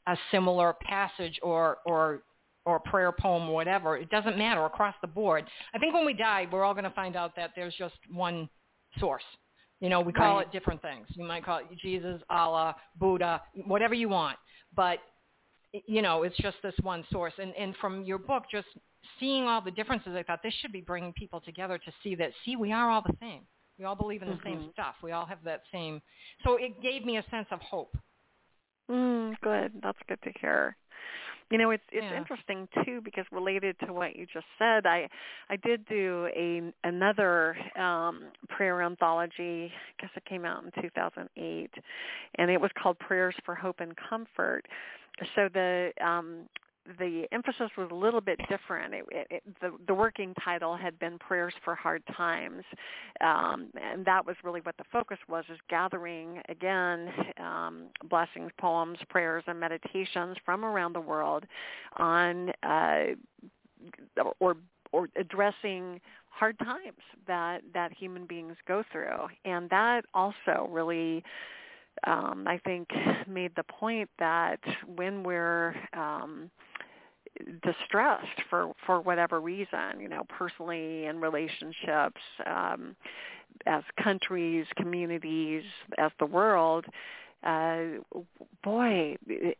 [0.06, 2.22] a similar passage or or
[2.66, 3.96] or prayer poem or whatever.
[3.96, 5.44] It doesn't matter across the board.
[5.74, 8.48] I think when we die, we're all going to find out that there's just one
[8.98, 9.22] source.
[9.80, 10.46] You know, we call right.
[10.46, 11.06] it different things.
[11.10, 14.38] You might call it Jesus, Allah, Buddha, whatever you want.
[14.74, 14.98] But
[15.86, 17.32] you know, it's just this one source.
[17.38, 18.68] And and from your book, just
[19.20, 22.30] seeing all the differences, I thought this should be bringing people together to see that,
[22.44, 23.42] see, we are all the same.
[23.78, 24.60] We all believe in the mm-hmm.
[24.60, 24.94] same stuff.
[25.02, 26.00] We all have that same.
[26.44, 27.96] So it gave me a sense of hope.
[28.90, 29.72] Mm, good.
[29.82, 30.76] That's good to hear.
[31.50, 32.16] You know, it's it's yeah.
[32.16, 35.08] interesting too because related to what you just said, I
[35.50, 39.70] I did do a another um, prayer anthology.
[39.70, 41.70] I guess it came out in 2008,
[42.38, 44.64] and it was called Prayers for Hope and Comfort.
[45.34, 46.48] So the um,
[46.98, 48.94] the emphasis was a little bit different.
[48.94, 52.62] It, it, it, the, the working title had been Prayers for Hard Times,
[53.20, 58.98] um, and that was really what the focus was, is gathering, again, um, blessings, poems,
[59.08, 61.44] prayers, and meditations from around the world
[61.96, 63.04] on uh,
[64.40, 64.56] or
[64.92, 71.24] or addressing hard times that that human beings go through, and that also really
[72.06, 72.88] um, I think
[73.26, 76.50] made the point that when we're um,
[77.62, 82.94] distressed for for whatever reason you know personally in relationships um
[83.66, 85.64] as countries communities
[85.98, 86.84] as the world
[87.44, 87.84] uh
[88.62, 89.58] boy it,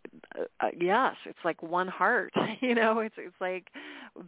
[0.60, 3.66] uh, yes it's like one heart you know it's it's like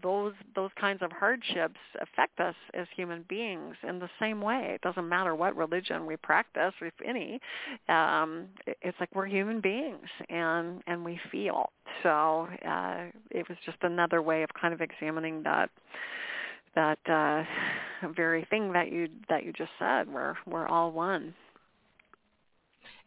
[0.03, 4.73] those those kinds of hardships affect us as human beings in the same way.
[4.75, 7.41] It doesn't matter what religion we practice if any
[7.89, 8.47] um
[8.83, 11.71] it's like we're human beings and and we feel.
[12.03, 15.71] So uh it was just another way of kind of examining that
[16.75, 17.45] that uh
[18.15, 20.13] very thing that you that you just said.
[20.13, 21.35] We're we're all one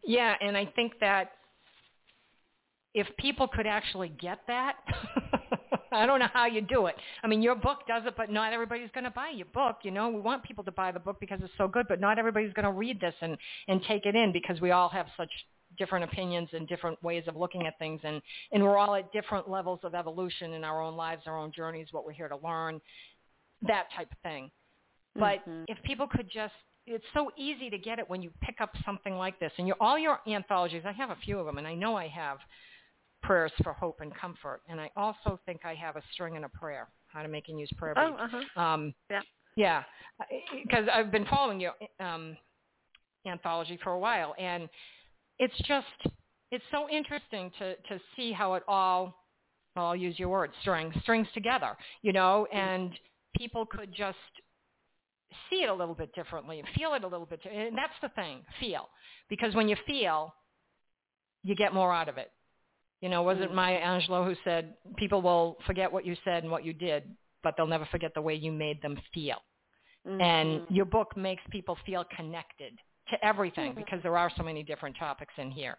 [0.04, 1.32] yeah, and I think that
[2.94, 4.76] if people could actually get that,
[5.92, 6.94] I don't know how you do it.
[7.22, 9.78] I mean, your book does it, but not everybody's going to buy your book.
[9.82, 12.18] You know, we want people to buy the book because it's so good, but not
[12.18, 13.36] everybody's going to read this and
[13.68, 15.30] and take it in because we all have such
[15.78, 18.20] different opinions and different ways of looking at things and
[18.52, 21.88] and we're all at different levels of evolution in our own lives, our own journeys,
[21.92, 22.80] what we're here to learn,
[23.62, 24.50] that type of thing.
[25.14, 25.64] But mm-hmm.
[25.68, 26.54] if people could just
[26.86, 29.52] it's so easy to get it when you pick up something like this.
[29.58, 32.08] And your, all your anthologies, I have a few of them, and I know I
[32.08, 32.38] have
[33.22, 34.62] prayers for hope and comfort.
[34.68, 37.58] And I also think I have a string and a prayer, how to make and
[37.58, 37.94] use prayer.
[37.94, 38.06] Beads.
[38.18, 38.60] Oh, uh-huh.
[38.60, 39.20] Um, yeah.
[39.56, 39.82] Yeah,
[40.64, 42.36] because I've been following your um,
[43.26, 44.68] anthology for a while, and
[45.38, 45.86] it's just
[46.50, 49.14] it's so interesting to to see how it all.
[49.76, 52.56] Well, I'll use your word, string strings together, you know, mm.
[52.56, 52.92] and
[53.36, 54.16] people could just
[55.48, 58.40] see it a little bit differently, feel it a little bit, and that's the thing,
[58.58, 58.88] feel.
[59.28, 60.34] Because when you feel,
[61.42, 62.30] you get more out of it.
[63.00, 63.56] You know, was it mm-hmm.
[63.56, 67.04] Maya Angelou who said, people will forget what you said and what you did,
[67.42, 69.36] but they'll never forget the way you made them feel.
[70.06, 70.20] Mm-hmm.
[70.20, 72.72] And your book makes people feel connected
[73.10, 73.80] to everything mm-hmm.
[73.80, 75.76] because there are so many different topics in here.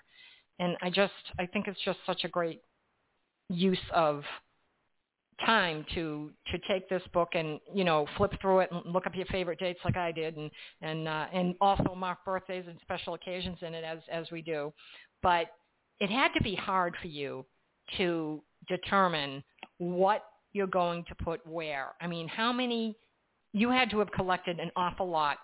[0.60, 2.62] And I just, I think it's just such a great
[3.50, 4.24] use of
[5.46, 9.16] time to to take this book and you know flip through it and look up
[9.16, 13.14] your favorite dates like I did and and uh, and also mark birthdays and special
[13.14, 14.74] occasions in it as as we do,
[15.22, 15.48] but
[16.00, 17.46] it had to be hard for you
[17.98, 19.44] to determine
[19.78, 20.24] what
[20.54, 21.90] you're going to put where.
[22.02, 22.96] I mean, how many
[23.54, 25.38] you had to have collected an awful lot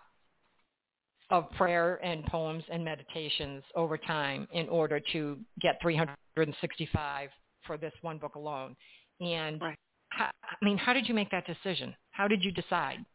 [1.30, 7.30] of prayer and poems and meditations over time in order to get 365
[7.66, 8.76] for this one book alone.
[9.20, 9.78] And right
[10.18, 11.95] how, I mean, how did you make that decision?
[12.11, 13.05] How did you decide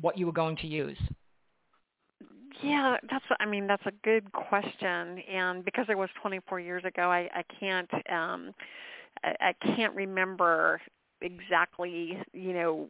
[0.00, 0.98] what you were going to use?
[2.62, 7.10] Yeah, that's I mean that's a good question, and because it was 24 years ago,
[7.10, 8.52] I, I can't um,
[9.24, 10.80] I, I can't remember
[11.22, 12.88] exactly you know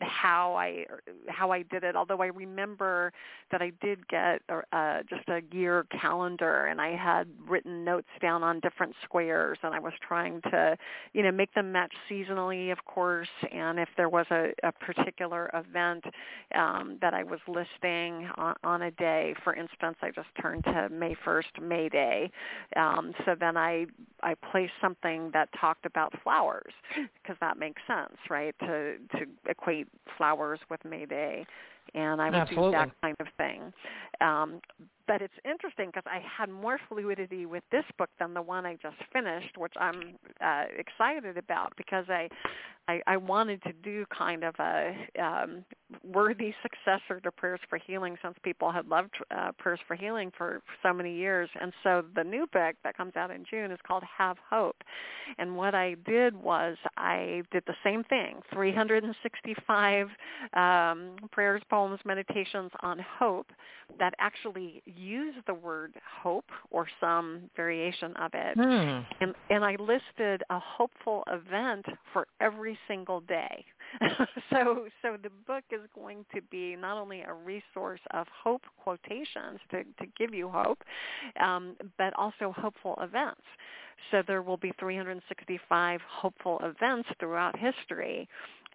[0.00, 0.84] how I
[1.28, 1.96] how I did it.
[1.96, 3.12] Although I remember
[3.50, 4.42] that I did get
[4.72, 9.74] uh, just a year calendar, and I had written notes down on different squares, and
[9.74, 10.76] I was trying to,
[11.12, 13.28] you know, make them match seasonally, of course.
[13.52, 16.04] And if there was a, a particular event
[16.54, 20.88] um, that I was listing on, on a day, for instance, I just turned to
[20.90, 22.30] May 1st, May Day.
[22.76, 23.86] Um, so then I
[24.22, 26.72] I placed something that talked about flowers
[27.22, 28.54] because that makes sense, right?
[28.60, 31.46] To to equate flowers with May Day,
[31.94, 32.70] and I would Absolutely.
[32.72, 33.72] do that kind of thing.
[34.20, 34.60] Um,
[35.06, 38.74] but it's interesting because I had more fluidity with this book than the one I
[38.74, 42.28] just finished, which I'm uh, excited about because I,
[42.88, 45.64] I, I wanted to do kind of a um,
[46.02, 50.62] worthy successor to Prayers for Healing since people had loved uh, Prayers for Healing for,
[50.66, 51.50] for so many years.
[51.60, 54.76] And so the new book that comes out in June is called Have Hope.
[55.38, 60.08] And what I did was I did the same thing, 365
[60.54, 63.50] um, prayers, poems, meditations on hope
[63.98, 68.56] that actually use the word hope or some variation of it.
[68.56, 69.06] Mm.
[69.20, 73.64] And, and I listed a hopeful event for every single day.
[74.50, 79.60] so so the book is going to be not only a resource of hope quotations
[79.70, 80.82] to, to give you hope,
[81.40, 83.42] um, but also hopeful events.
[84.10, 88.28] So there will be 365 hopeful events throughout history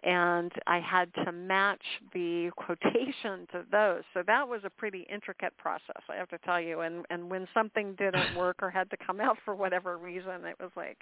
[0.04, 1.82] and I had to match
[2.12, 4.02] the quotation to those.
[4.12, 6.80] So that was a pretty intricate process, I have to tell you.
[6.80, 10.56] And and when something didn't work or had to come out for whatever reason, it
[10.60, 10.98] was like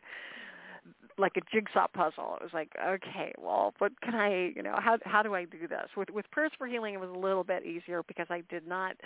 [1.18, 2.36] like a jigsaw puzzle.
[2.40, 5.68] It was like, okay, well, what can I, you know, how how do I do
[5.68, 5.88] this?
[5.96, 8.96] With with prayers for healing, it was a little bit easier because I did not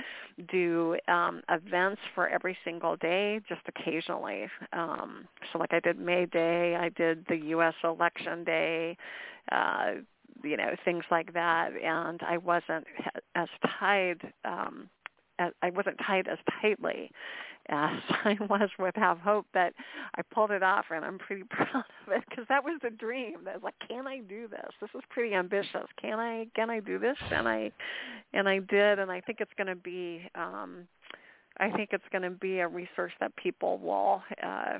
[0.50, 4.46] do um, events for every single day, just occasionally.
[4.72, 7.74] Um, so like I did May Day, I did the U.S.
[7.84, 8.96] Election Day,
[9.52, 9.92] uh,
[10.42, 12.86] you know, things like that, and I wasn't
[13.34, 13.48] as
[13.78, 14.20] tied.
[14.44, 14.88] Um,
[15.38, 17.10] I wasn't tied as tightly
[17.68, 19.72] as I was with Have Hope, but
[20.14, 23.38] I pulled it off, and I'm pretty proud of it because that was the dream.
[23.44, 24.70] That was like, can I do this?
[24.80, 25.86] This is pretty ambitious.
[26.00, 26.46] Can I?
[26.54, 27.16] Can I do this?
[27.30, 27.70] And I,
[28.32, 30.28] and I did, and I think it's going to be.
[30.34, 30.86] um
[31.58, 34.78] I think it's going to be a resource that people will uh,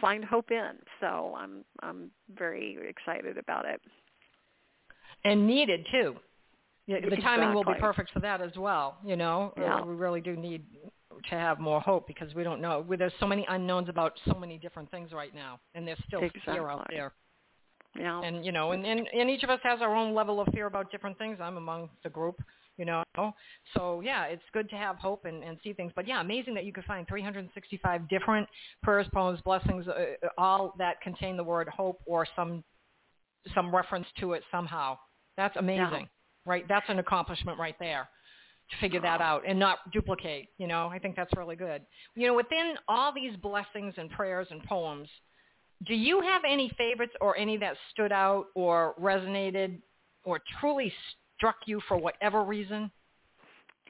[0.00, 0.72] find hope in.
[1.00, 3.80] So I'm I'm very excited about it.
[5.24, 6.16] And needed too.
[6.86, 8.98] Yeah, the timing will be perfect for that as well.
[9.04, 9.76] You know, Yeah.
[9.80, 10.64] Uh, we really do need
[11.30, 12.84] to have more hope because we don't know.
[12.98, 16.68] There's so many unknowns about so many different things right now, and there's still fear
[16.68, 17.12] out there.
[17.96, 18.20] Yeah.
[18.22, 20.66] and you know and, and and each of us has our own level of fear
[20.66, 22.42] about different things i'm among the group
[22.76, 23.04] you know
[23.76, 26.64] so yeah it's good to have hope and, and see things but yeah amazing that
[26.64, 28.48] you could find 365 different
[28.82, 30.06] prayers poems blessings uh,
[30.38, 32.64] all that contain the word hope or some
[33.54, 34.98] some reference to it somehow
[35.36, 36.08] that's amazing
[36.46, 38.08] right that's an accomplishment right there
[38.70, 41.82] to figure that out and not duplicate you know i think that's really good
[42.14, 45.08] you know within all these blessings and prayers and poems
[45.86, 49.78] do you have any favorites or any that stood out or resonated
[50.24, 50.92] or truly
[51.36, 52.90] struck you for whatever reason?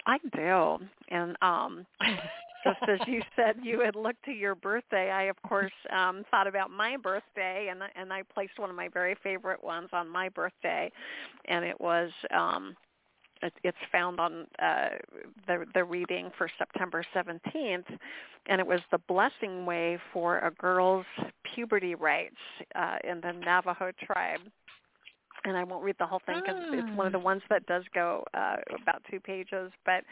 [0.06, 0.78] I do.
[1.08, 1.86] And um
[2.64, 6.46] just as you said you had looked to your birthday, I of course um thought
[6.46, 10.28] about my birthday and and I placed one of my very favorite ones on my
[10.28, 10.90] birthday
[11.46, 12.76] and it was um
[13.62, 14.90] it's found on uh,
[15.46, 17.84] the the reading for September 17th,
[18.46, 21.06] and it was the blessing way for a girl's
[21.54, 22.34] puberty rites
[22.74, 24.40] uh, in the Navajo tribe.
[25.44, 27.84] And I won't read the whole thing because it's one of the ones that does
[27.94, 29.70] go uh, about two pages.
[29.84, 30.04] But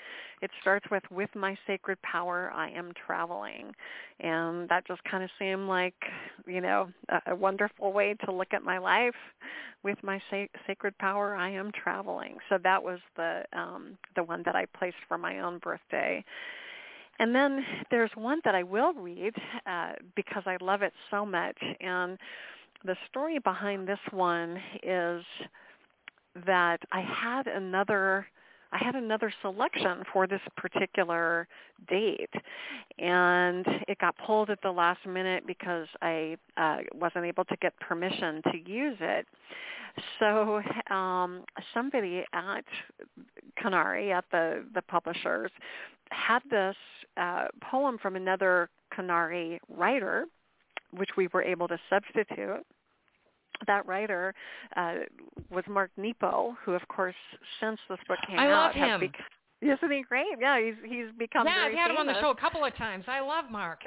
[0.43, 3.75] it starts with "With my sacred power, I am traveling,"
[4.21, 5.95] and that just kind of seemed like,
[6.47, 9.15] you know, a, a wonderful way to look at my life.
[9.83, 12.37] With my sa- sacred power i am traveling.
[12.49, 16.25] So that was the um the one that i placed for my own birthday.
[17.19, 19.35] And then there's one that i will read
[19.67, 22.19] uh because i love it so much and
[22.85, 25.25] the story behind this one is
[26.47, 28.27] that i had another
[28.73, 31.47] I had another selection for this particular
[31.89, 32.33] date,
[32.99, 37.79] and it got pulled at the last minute because I uh, wasn't able to get
[37.81, 39.27] permission to use it.
[40.19, 42.65] So um, somebody at
[43.63, 45.51] Conari, at the the publishers,
[46.11, 46.77] had this
[47.19, 50.25] uh, poem from another Conari writer,
[50.97, 52.65] which we were able to substitute
[53.67, 54.35] that writer
[54.77, 54.95] uh,
[55.51, 57.15] was Mark Nepo, who, of course,
[57.61, 59.01] since this book came I out, love has him.
[59.01, 59.21] bec-
[59.63, 60.27] isn't he great?
[60.41, 63.05] Yeah, he's he's become yeah, I've had him on the show a couple of times.
[63.07, 63.79] I love Mark.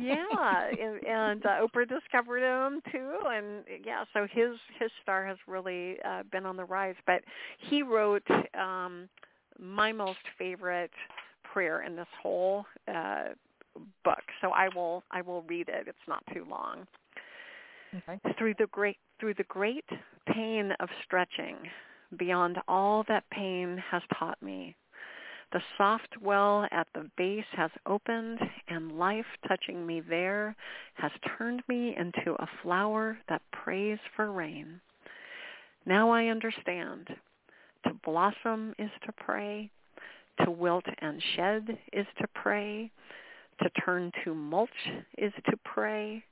[0.00, 5.36] yeah, and, and uh, Oprah discovered him too, and yeah, so his his star has
[5.46, 6.96] really uh, been on the rise.
[7.06, 7.22] But
[7.58, 8.26] he wrote
[8.60, 9.08] um,
[9.60, 10.90] my most favorite
[11.44, 13.26] prayer in this whole uh,
[14.04, 15.86] book, so I will I will read it.
[15.86, 16.86] It's not too long.
[17.96, 18.20] okay.
[18.38, 19.84] through the great through the great
[20.32, 21.56] pain of stretching
[22.18, 24.76] beyond all that pain has taught me
[25.52, 30.54] the soft well at the base has opened and life touching me there
[30.94, 34.80] has turned me into a flower that prays for rain
[35.86, 37.08] now i understand
[37.84, 39.70] to blossom is to pray
[40.44, 42.90] to wilt and shed is to pray
[43.62, 44.70] to turn to mulch
[45.18, 46.24] is to pray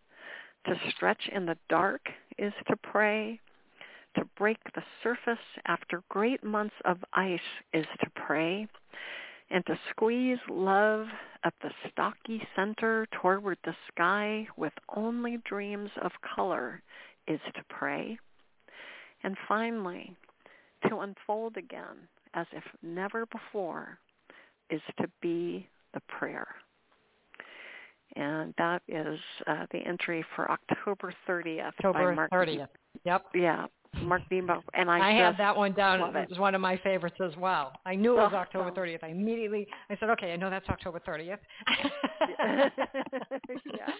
[0.67, 2.09] to stretch in the dark
[2.39, 3.41] is to pray.
[4.17, 7.41] To break the surface after great months of ice
[7.73, 8.69] is to pray.
[9.51, 11.07] And to squeeze love
[11.45, 16.83] at the stocky center toward the sky with only dreams of color
[17.27, 18.19] is to pray.
[19.25, 20.17] And finally,
[20.89, 23.99] to unfold again as if never before
[24.71, 26.47] is to be the prayer
[28.17, 32.31] and that is uh, the entry for October 30th by October Mark.
[32.31, 32.69] 30th.
[33.05, 33.25] Yep.
[33.35, 33.67] Yeah,
[34.01, 36.01] Mark Nepo, and I, I have that one down.
[36.01, 36.31] It it.
[36.31, 37.73] was one of my favorites as well.
[37.85, 38.79] I knew it was Oh, October oh.
[38.79, 39.03] 30th.
[39.03, 41.39] I immediately, I said, okay, I know that's October 30th.
[42.39, 42.69] yeah,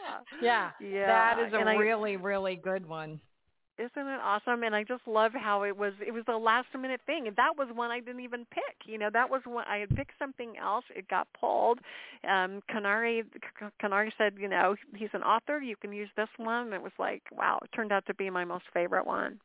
[0.43, 0.71] yeah.
[0.81, 1.07] yeah.
[1.07, 3.21] That is a and I- really, really good one.
[3.83, 4.63] Isn't it awesome?
[4.63, 5.93] And I just love how it was.
[6.07, 8.87] It was the last minute thing, and that was one I didn't even pick.
[8.87, 10.85] You know, that was when I had picked something else.
[10.95, 11.81] It got pulled.
[12.23, 13.25] Um, Conari
[13.83, 15.61] Conari said, you know, he's an author.
[15.61, 16.67] You can use this one.
[16.67, 19.41] And it was like, wow, it turned out to be my most favorite one.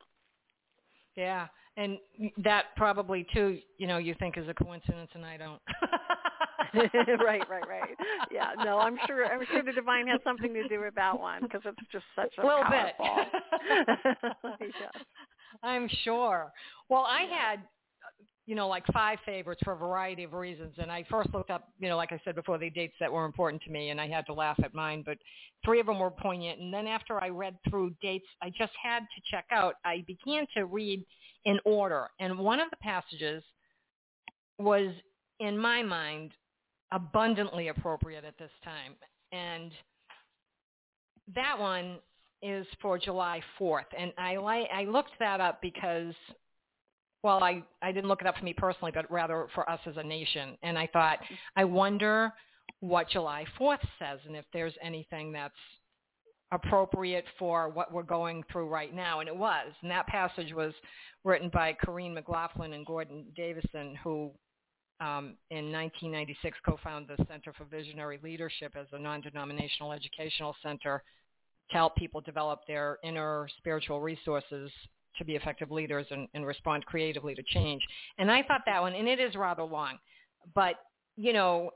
[1.16, 1.48] Yeah.
[1.76, 1.98] And
[2.44, 5.62] that probably too, you know, you think is a coincidence and I don't.
[6.74, 7.96] right, right, right.
[8.32, 9.26] Yeah, no, I'm sure.
[9.26, 12.34] I'm sure the divine has something to do with that one because it's just such
[12.38, 13.06] a little powerful.
[13.90, 14.08] bit.
[14.82, 15.04] yes.
[15.64, 16.52] I'm sure.
[16.90, 17.60] Well, I had,
[18.46, 20.74] you know, like five favorites for a variety of reasons.
[20.78, 23.26] And I first looked up, you know, like I said before, the dates that were
[23.26, 25.04] important to me, and I had to laugh at mine.
[25.06, 25.18] But
[25.66, 26.60] three of them were poignant.
[26.60, 29.76] And then after I read through dates, I just had to check out.
[29.86, 31.04] I began to read
[31.46, 33.44] in order, and one of the passages
[34.60, 34.92] was,
[35.40, 36.32] in my mind,
[36.92, 38.94] abundantly appropriate at this time.
[39.32, 39.72] And
[41.36, 41.98] that one
[42.42, 43.86] is for July 4th.
[43.98, 46.14] And I, li- I looked that up because,
[47.24, 49.98] well, I, I didn't look it up for me personally, but rather for us as
[49.98, 50.58] a nation.
[50.64, 51.20] And I thought,
[51.56, 52.32] I wonder
[52.80, 55.54] what July 4th says and if there's anything that's
[56.52, 59.20] appropriate for what we're going through right now.
[59.20, 59.68] And it was.
[59.82, 60.74] And that passage was
[61.24, 64.32] written by Corinne McLaughlin and Gordon Davidson, who
[65.00, 71.04] um, in 1996 co-founded the Center for Visionary Leadership as a non-denominational educational center
[71.70, 74.72] to help people develop their inner spiritual resources
[75.18, 77.82] to be effective leaders and, and respond creatively to change.
[78.18, 79.98] And I thought that one, and it is rather long,
[80.56, 80.76] but
[81.16, 81.72] you know,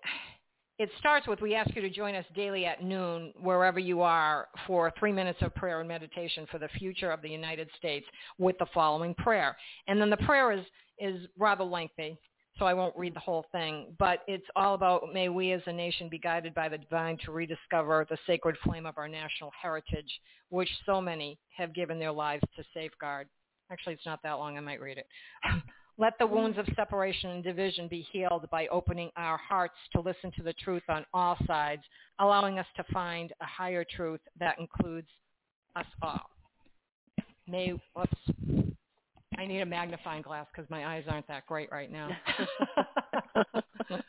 [0.77, 4.47] it starts with we ask you to join us daily at noon wherever you are
[4.65, 8.05] for three minutes of prayer and meditation for the future of the United States
[8.39, 9.55] with the following prayer.
[9.87, 10.65] And then the prayer is,
[10.99, 12.17] is rather lengthy,
[12.57, 15.73] so I won't read the whole thing, but it's all about may we as a
[15.73, 20.19] nation be guided by the divine to rediscover the sacred flame of our national heritage,
[20.49, 23.27] which so many have given their lives to safeguard.
[23.71, 24.57] Actually, it's not that long.
[24.57, 25.07] I might read it.
[25.97, 30.31] Let the wounds of separation and division be healed by opening our hearts to listen
[30.35, 31.83] to the truth on all sides,
[32.19, 35.09] allowing us to find a higher truth that includes
[35.75, 36.29] us all.
[37.47, 38.60] May, whoops,
[39.41, 42.09] I need a magnifying glass because my eyes aren't that great right now.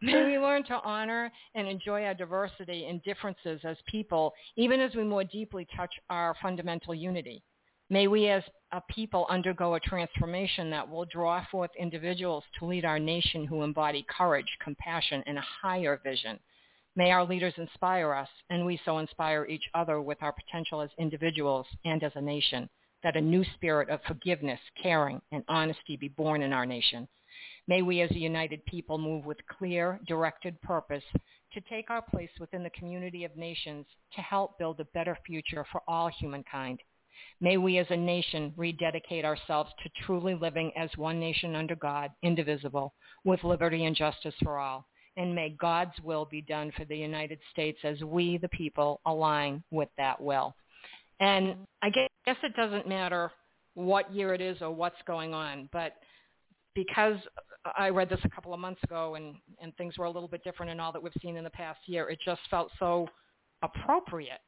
[0.00, 4.94] May we learn to honor and enjoy our diversity and differences as people, even as
[4.94, 7.42] we more deeply touch our fundamental unity.
[7.90, 8.42] May we as
[8.72, 13.64] a people undergo a transformation that will draw forth individuals to lead our nation who
[13.64, 16.38] embody courage, compassion, and a higher vision.
[16.96, 20.88] May our leaders inspire us, and we so inspire each other with our potential as
[20.98, 22.70] individuals and as a nation,
[23.02, 27.08] that a new spirit of forgiveness, caring, and honesty be born in our nation.
[27.66, 31.04] May we as a united people move with clear, directed purpose
[31.52, 35.64] to take our place within the community of nations to help build a better future
[35.70, 36.80] for all humankind
[37.40, 42.12] May we as a nation rededicate ourselves to truly living as one nation under God,
[42.22, 42.94] indivisible,
[43.24, 44.86] with liberty and justice for all.
[45.16, 49.64] And may God's will be done for the United States as we, the people, align
[49.72, 50.54] with that will.
[51.20, 53.30] And I guess it doesn't matter
[53.74, 55.94] what year it is or what's going on, but
[56.74, 57.16] because
[57.76, 60.44] I read this a couple of months ago and, and things were a little bit
[60.44, 63.08] different in all that we've seen in the past year, it just felt so
[63.62, 64.40] appropriate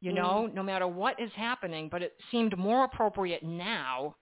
[0.00, 0.54] you know, mm.
[0.54, 4.16] no matter what is happening, but it seemed more appropriate now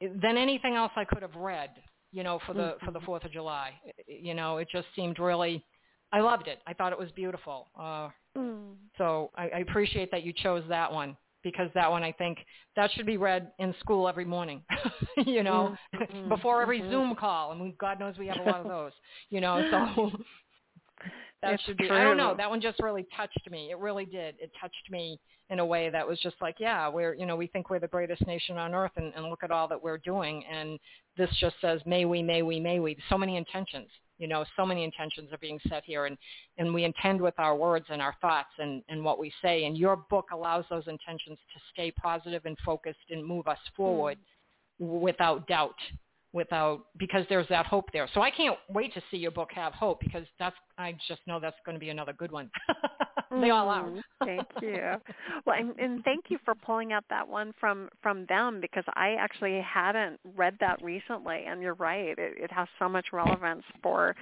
[0.00, 1.70] than anything else I could have read,
[2.12, 2.84] you know, for the mm-hmm.
[2.84, 3.72] for the 4th of July.
[4.06, 5.64] You know, it just seemed really
[6.12, 6.60] I loved it.
[6.66, 7.68] I thought it was beautiful.
[7.78, 8.74] Uh mm.
[8.98, 12.38] so I, I appreciate that you chose that one because that one I think
[12.74, 14.62] that should be read in school every morning,
[15.24, 16.28] you know, mm-hmm.
[16.28, 16.90] before every mm-hmm.
[16.90, 18.90] Zoom call, and we, God knows we have a lot of those,
[19.30, 19.62] you know.
[19.70, 20.10] So
[21.42, 21.86] that it's should be.
[21.86, 21.96] True.
[21.96, 22.34] I don't know.
[22.36, 23.70] That one just really touched me.
[23.70, 24.34] It really did.
[24.40, 27.46] It touched me in a way that was just like, yeah, we're you know we
[27.46, 30.42] think we're the greatest nation on earth, and, and look at all that we're doing.
[30.52, 30.80] And
[31.16, 32.96] this just says, may we, may we, may we.
[33.08, 33.88] So many intentions.
[34.18, 36.16] You know, so many intentions are being set here, and
[36.58, 39.64] and we intend with our words and our thoughts and and what we say.
[39.64, 44.18] And your book allows those intentions to stay positive and focused and move us forward
[44.80, 45.00] mm.
[45.00, 45.76] without doubt
[46.32, 48.08] without because there's that hope there.
[48.14, 51.40] So I can't wait to see your book have hope because that's I just know
[51.40, 52.50] that's going to be another good one.
[53.40, 53.84] they all are.
[53.84, 54.94] Mm, thank you.
[55.44, 59.16] Well, and, and thank you for pulling out that one from from them because I
[59.18, 61.44] actually hadn't read that recently.
[61.48, 64.14] And you're right; it, it has so much relevance for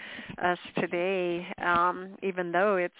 [0.42, 2.94] us today, um, even though it's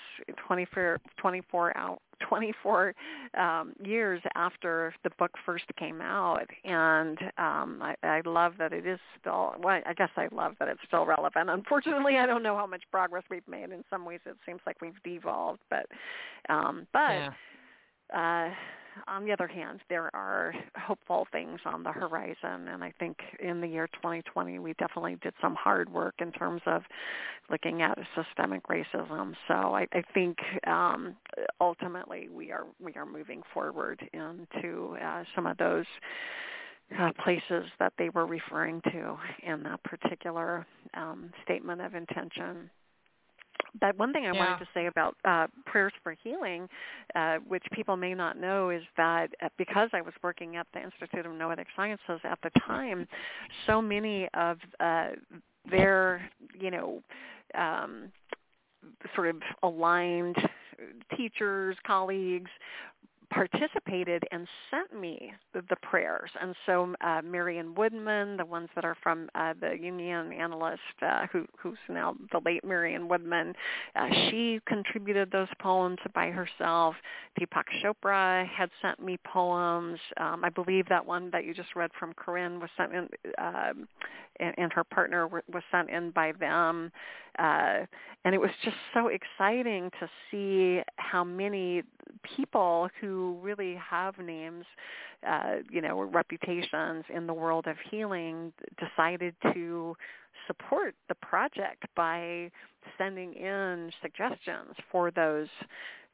[0.46, 2.00] 24 24 out
[2.34, 2.94] 24
[3.38, 8.86] um, years after the book first came out, and um, I, I love that it
[8.86, 9.54] is still.
[9.60, 11.48] Well, I guess I love that it's still relevant.
[11.48, 13.70] Unfortunately, I don't know how much progress we've made.
[13.70, 15.86] In some ways, it seems like we've devolved, but
[16.48, 16.98] um, but.
[16.98, 17.30] Yeah.
[18.12, 18.50] Uh,
[19.08, 23.60] on the other hand, there are hopeful things on the horizon, and I think in
[23.60, 26.82] the year 2020 we definitely did some hard work in terms of
[27.50, 29.34] looking at systemic racism.
[29.48, 31.16] So I, I think um,
[31.60, 35.86] ultimately we are we are moving forward into uh, some of those
[36.98, 42.70] uh, places that they were referring to in that particular um, statement of intention.
[43.80, 44.38] But one thing I yeah.
[44.38, 46.68] wanted to say about uh, prayers for healing,
[47.14, 50.82] uh, which people may not know, is that uh, because I was working at the
[50.82, 53.06] Institute of Noetic Sciences at the time,
[53.66, 55.10] so many of uh,
[55.70, 57.02] their, you know,
[57.54, 58.12] um,
[59.14, 60.36] sort of aligned
[61.16, 62.50] teachers, colleagues
[63.30, 66.30] participated and sent me the, the prayers.
[66.40, 71.26] And so uh, Marion Woodman, the ones that are from uh, the Jungian analyst, uh,
[71.32, 73.54] who, who's now the late Marion Woodman,
[73.96, 76.94] uh, she contributed those poems by herself.
[77.38, 79.98] Deepak Chopra had sent me poems.
[80.16, 83.08] Um, I believe that one that you just read from Corinne was sent in,
[83.38, 83.72] uh,
[84.40, 86.90] and, and her partner was sent in by them.
[87.38, 87.80] Uh,
[88.24, 91.82] and it was just so exciting to see how many
[92.36, 94.64] people who really have names,
[95.26, 99.96] uh, you know, reputations in the world of healing decided to
[100.46, 102.50] support the project by
[102.98, 105.48] sending in suggestions for those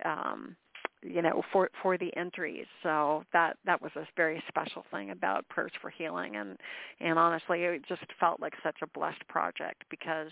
[0.05, 0.57] um,
[1.03, 2.66] you know for for the entries.
[2.82, 6.36] So that that was a very special thing about prayers for healing.
[6.36, 6.57] And
[7.01, 10.28] and honestly it just felt like such a blessed project because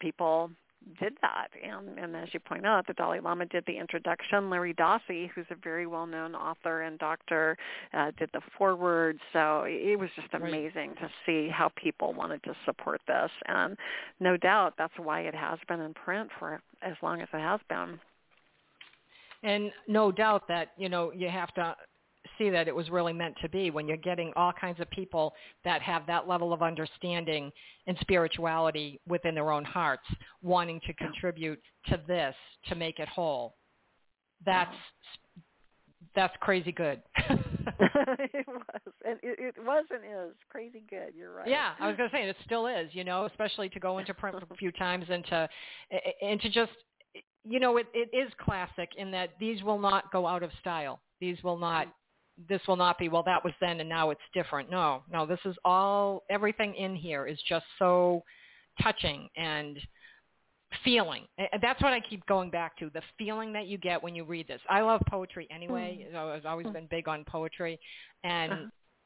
[0.00, 0.50] people
[1.00, 1.48] did that.
[1.62, 4.50] And and as you point out the dalai lama did the introduction.
[4.50, 7.56] Larry dossey who's a very well known author and doctor
[7.92, 9.18] uh, did the foreword.
[9.32, 10.98] So it was just amazing right.
[11.00, 13.30] to see how people wanted to support this.
[13.46, 13.76] And
[14.20, 17.60] no doubt that's why it has been in print for as long as it has
[17.68, 17.98] been.
[19.42, 21.76] And no doubt that you know you have to
[22.38, 25.34] see that it was really meant to be when you're getting all kinds of people
[25.64, 27.50] that have that level of understanding
[27.86, 30.04] and spirituality within their own hearts
[30.42, 32.34] wanting to contribute to this
[32.68, 33.54] to make it whole.
[34.44, 34.74] That's
[36.14, 37.02] that's crazy good.
[38.34, 38.92] It was.
[39.06, 41.12] And it, it was and is crazy good.
[41.16, 41.48] You're right.
[41.48, 44.12] Yeah i was going to say it still is you know especially to go into
[44.12, 45.48] print a few times and to
[46.22, 46.72] and to just
[47.44, 51.00] you know, it, it is classic in that these will not go out of style.
[51.20, 51.88] These will not,
[52.48, 54.70] this will not be, well, that was then and now it's different.
[54.70, 58.22] No, no, this is all, everything in here is just so
[58.82, 59.78] touching and
[60.82, 61.26] feeling.
[61.62, 64.48] That's what I keep going back to, the feeling that you get when you read
[64.48, 64.60] this.
[64.68, 66.08] I love poetry anyway.
[66.12, 66.16] Mm.
[66.16, 67.78] I've always been big on poetry.
[68.24, 68.64] And, uh-huh.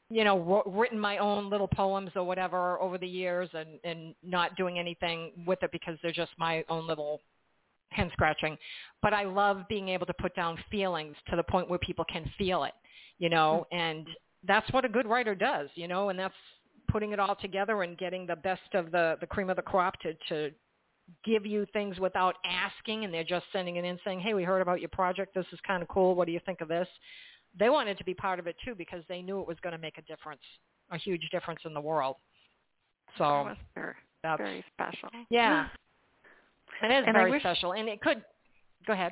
[0.09, 4.55] you know, written my own little poems or whatever over the years and, and not
[4.55, 7.21] doing anything with it because they're just my own little
[7.91, 8.57] hand scratching,
[9.01, 12.31] but I love being able to put down feelings to the point where people can
[12.37, 12.73] feel it,
[13.19, 13.79] you know, mm-hmm.
[13.79, 14.07] and
[14.47, 16.33] that's what a good writer does, you know, and that's
[16.89, 19.99] putting it all together and getting the best of the, the cream of the crop
[19.99, 20.51] to, to
[21.23, 24.61] give you things without asking and they're just sending it in saying, hey, we heard
[24.61, 25.35] about your project.
[25.35, 26.15] This is kind of cool.
[26.15, 26.87] What do you think of this?
[27.57, 29.81] They wanted to be part of it too because they knew it was going to
[29.81, 30.41] make a difference,
[30.91, 32.15] a huge difference in the world.
[33.17, 35.09] So that that's very special.
[35.29, 35.67] Yeah.
[36.81, 38.23] It is and very wish, special, and it could.
[38.87, 39.11] Go ahead.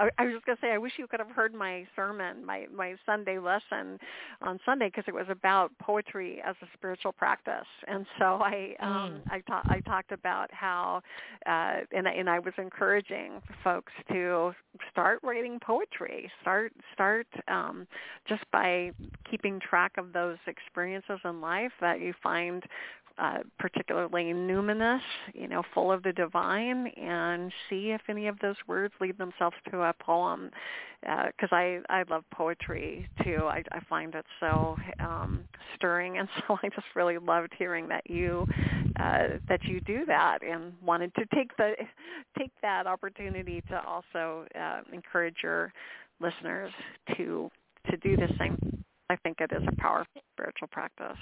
[0.00, 2.44] I, I was just going to say, I wish you could have heard my sermon,
[2.44, 3.98] my my Sunday lesson
[4.40, 7.66] on Sunday, because it was about poetry as a spiritual practice.
[7.86, 9.20] And so I um, mm.
[9.30, 11.02] I, ta- I talked about how,
[11.46, 14.52] uh, and and I was encouraging folks to
[14.90, 16.30] start writing poetry.
[16.40, 17.86] Start start um,
[18.26, 18.92] just by
[19.30, 22.64] keeping track of those experiences in life that you find
[23.18, 25.00] uh, particularly numinous,
[25.34, 29.56] you know, full of the divine, and see if any of those words lead themselves
[29.70, 30.50] to a poem.
[31.02, 33.44] Because uh, I I love poetry too.
[33.44, 35.44] I, I find it so um,
[35.74, 38.46] stirring, and so I just really loved hearing that you
[38.98, 41.72] uh, that you do that, and wanted to take the
[42.38, 45.72] take that opportunity to also uh, encourage your
[46.20, 46.72] listeners
[47.16, 47.50] to
[47.90, 48.84] to do the same.
[49.08, 51.18] I think it is a powerful spiritual practice.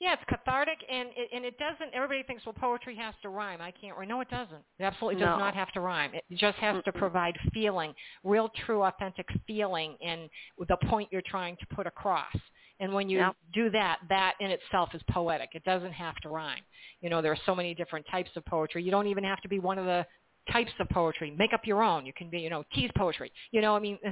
[0.00, 1.94] Yeah, it's cathartic, and it, and it doesn't.
[1.94, 3.60] Everybody thinks, well, poetry has to rhyme.
[3.60, 3.96] I can't.
[4.08, 4.64] No, it doesn't.
[4.78, 5.38] It absolutely does no.
[5.38, 6.12] not have to rhyme.
[6.14, 7.92] It just has to provide feeling,
[8.24, 10.30] real, true, authentic feeling, and
[10.68, 12.34] the point you're trying to put across.
[12.80, 13.36] And when you yep.
[13.52, 15.50] do that, that in itself is poetic.
[15.52, 16.62] It doesn't have to rhyme.
[17.02, 18.82] You know, there are so many different types of poetry.
[18.82, 20.06] You don't even have to be one of the
[20.52, 21.34] types of poetry.
[21.36, 22.06] Make up your own.
[22.06, 23.32] You can be, you know, tease poetry.
[23.52, 23.98] You know, I mean,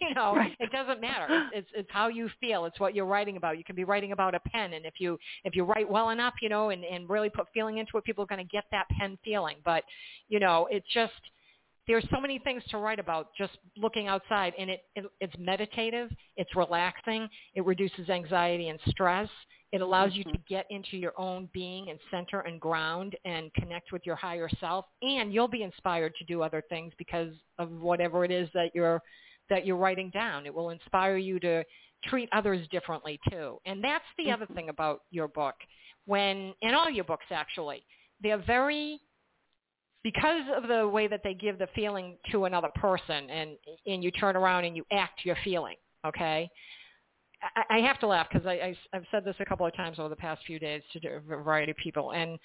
[0.00, 0.54] you know, right.
[0.60, 1.48] it doesn't matter.
[1.52, 2.64] It's, it's how you feel.
[2.64, 3.58] It's what you're writing about.
[3.58, 6.34] You can be writing about a pen, and if you if you write well enough,
[6.42, 8.86] you know, and and really put feeling into it, people are going to get that
[8.98, 9.56] pen feeling.
[9.64, 9.84] But
[10.28, 11.12] you know, it's just
[11.86, 16.10] there's so many things to write about just looking outside and it, it it's meditative
[16.36, 19.28] it's relaxing it reduces anxiety and stress
[19.70, 20.54] it allows you to mm-hmm.
[20.54, 24.86] get into your own being and center and ground and connect with your higher self.
[25.02, 29.02] And you'll be inspired to do other things because of whatever it is that you're
[29.50, 30.46] that you're writing down.
[30.46, 31.64] It will inspire you to
[32.04, 33.58] treat others differently too.
[33.66, 34.54] And that's the other mm-hmm.
[34.54, 35.54] thing about your book.
[36.06, 37.84] When in all your books actually,
[38.22, 39.00] they're very
[40.02, 43.50] because of the way that they give the feeling to another person and
[43.86, 46.48] and you turn around and you act your feeling, okay?
[47.70, 50.08] I, have to laugh because I, I, I've said this a couple of times over
[50.08, 52.38] the past few days to a variety of people, and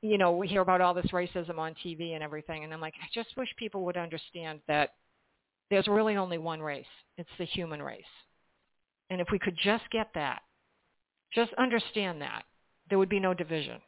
[0.00, 2.94] you know we hear about all this racism on TV and everything, and I'm like,
[3.02, 4.94] I just wish people would understand that
[5.70, 6.84] there's really only one race.
[7.18, 8.04] It's the human race.
[9.10, 10.42] And if we could just get that,
[11.34, 12.44] just understand that,
[12.88, 13.80] there would be no division.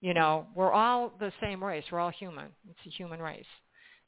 [0.00, 1.84] You know, we're all the same race.
[1.92, 2.46] We're all human.
[2.68, 3.44] It's a human race.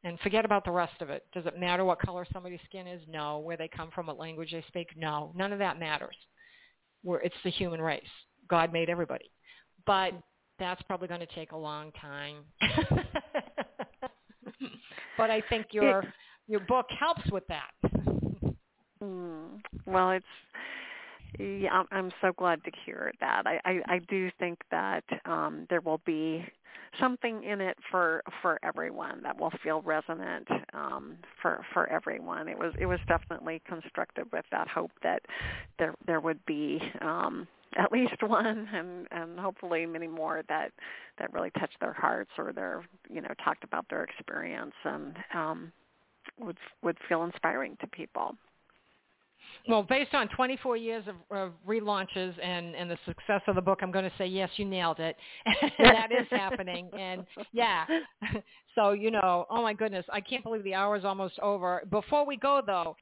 [0.04, 1.24] And forget about the rest of it.
[1.32, 3.00] Does it matter what color somebody's skin is?
[3.08, 3.38] No.
[3.38, 4.88] Where they come from, what language they speak?
[4.96, 5.32] No.
[5.36, 6.16] None of that matters.
[7.04, 8.02] We're, it's the human race.
[8.48, 9.30] God made everybody.
[9.86, 10.12] But
[10.58, 12.36] that's probably going to take a long time.
[15.16, 16.04] but I think your
[16.48, 17.70] your book helps with that.
[19.02, 19.60] Mm.
[19.86, 20.26] Well, it's
[21.38, 23.46] yeah, I'm so glad to hear that.
[23.46, 26.44] I, I, I do think that um, there will be
[27.00, 32.48] something in it for for everyone that will feel resonant um, for for everyone.
[32.48, 35.22] It was it was definitely constructed with that hope that
[35.78, 40.72] there there would be um, at least one and and hopefully many more that
[41.18, 45.72] that really touched their hearts or their you know talked about their experience and um,
[46.38, 48.36] would would feel inspiring to people.
[49.68, 53.78] Well, based on 24 years of, of relaunches and, and the success of the book,
[53.82, 55.16] I'm going to say yes, you nailed it.
[55.78, 57.84] that is happening, and yeah.
[58.74, 61.82] So you know, oh my goodness, I can't believe the hour is almost over.
[61.90, 62.96] Before we go, though,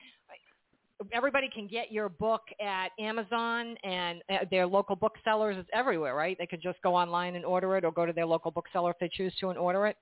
[1.12, 5.56] everybody can get your book at Amazon and uh, their local booksellers.
[5.58, 6.36] It's everywhere, right?
[6.38, 8.98] They could just go online and order it, or go to their local bookseller if
[8.98, 9.96] they choose to and order it.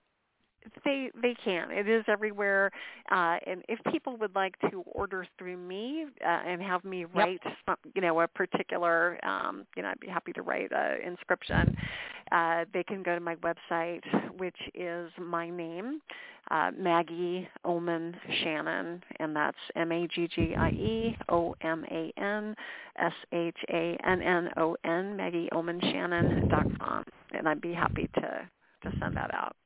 [0.84, 1.70] They they can.
[1.70, 2.70] It is everywhere.
[3.10, 7.40] Uh, and if people would like to order through me uh, and have me write,
[7.44, 7.54] yep.
[7.66, 11.76] some, you know, a particular, um, you know, I'd be happy to write an inscription.
[12.32, 14.02] Uh, they can go to my website,
[14.36, 16.00] which is my name,
[16.50, 22.12] uh, Maggie Oman Shannon, and that's M A G G I E O M A
[22.18, 22.54] N
[22.96, 27.72] S H A N N O N, Maggie Oman Shannon dot com, and I'd be
[27.72, 28.48] happy to
[28.82, 29.56] to send that out.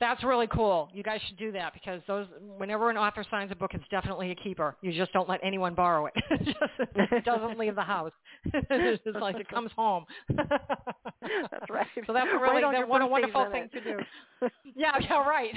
[0.00, 0.88] That's really cool.
[0.92, 2.26] You guys should do that because those
[2.58, 4.76] whenever an author signs a book, it's definitely a keeper.
[4.82, 6.14] You just don't let anyone borrow it.
[6.96, 8.12] it doesn't leave the house.
[8.44, 10.04] it's like it comes home.
[10.36, 11.86] that's right.
[12.06, 13.98] So that's really that, what a wonderful thing to do.
[14.74, 15.54] yeah, yeah, right.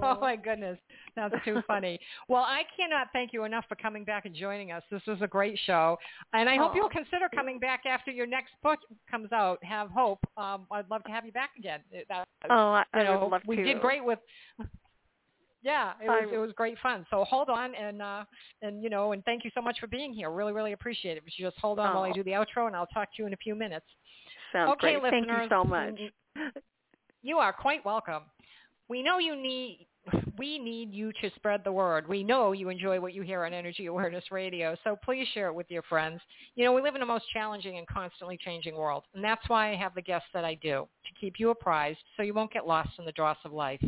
[0.02, 0.78] oh my goodness,
[1.16, 1.98] that's too funny.
[2.28, 4.82] Well, I cannot thank you enough for coming back and joining us.
[4.90, 5.98] This was a great show,
[6.32, 8.78] and I hope you'll consider coming back after your next book
[9.10, 9.62] comes out.
[9.64, 10.20] Have hope.
[10.36, 11.80] Um, I'd love to have you back again.
[12.08, 13.64] That, oh, I, you know, I would love we to.
[13.64, 14.18] did great with.
[15.62, 17.04] Yeah, it was it was great fun.
[17.10, 18.24] So hold on and uh
[18.62, 20.30] and you know and thank you so much for being here.
[20.30, 21.22] Really really appreciate it.
[21.22, 21.94] But you just hold on oh.
[21.96, 23.84] while I do the outro and I'll talk to you in a few minutes.
[24.54, 25.02] Sounds okay, great.
[25.02, 25.26] listeners.
[25.28, 26.00] Thank you so much.
[27.22, 28.22] You are quite welcome.
[28.88, 29.86] We know you need
[30.38, 32.08] we need you to spread the word.
[32.08, 35.54] We know you enjoy what you hear on Energy Awareness Radio, so please share it
[35.54, 36.20] with your friends.
[36.54, 39.70] You know, we live in a most challenging and constantly changing world, and that's why
[39.70, 42.66] I have the guests that I do, to keep you apprised so you won't get
[42.66, 43.82] lost in the dross of life.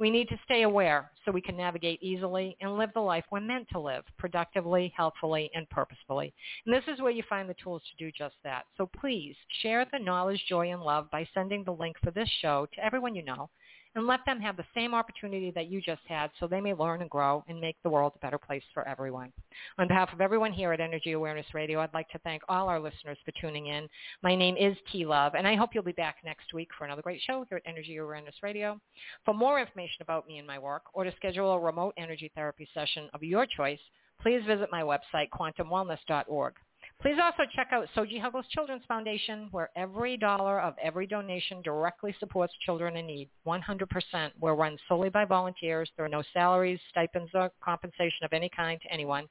[0.00, 3.38] We need to stay aware so we can navigate easily and live the life we're
[3.38, 6.34] meant to live, productively, healthfully, and purposefully.
[6.66, 8.64] And this is where you find the tools to do just that.
[8.76, 12.66] So please share the knowledge, joy, and love by sending the link for this show
[12.74, 13.48] to everyone you know
[13.94, 17.00] and let them have the same opportunity that you just had so they may learn
[17.00, 19.32] and grow and make the world a better place for everyone.
[19.78, 22.80] On behalf of everyone here at Energy Awareness Radio, I'd like to thank all our
[22.80, 23.88] listeners for tuning in.
[24.22, 27.02] My name is T Love, and I hope you'll be back next week for another
[27.02, 28.80] great show here at Energy Awareness Radio.
[29.24, 32.68] For more information about me and my work, or to schedule a remote energy therapy
[32.74, 33.80] session of your choice,
[34.20, 36.54] please visit my website, quantumwellness.org.
[37.02, 42.14] Please also check out Soji Huggles Children's Foundation, where every dollar of every donation directly
[42.18, 43.28] supports children in need.
[43.46, 44.30] 100%.
[44.40, 45.90] We're run solely by volunteers.
[45.96, 49.28] There are no salaries, stipends, or compensation of any kind to anyone.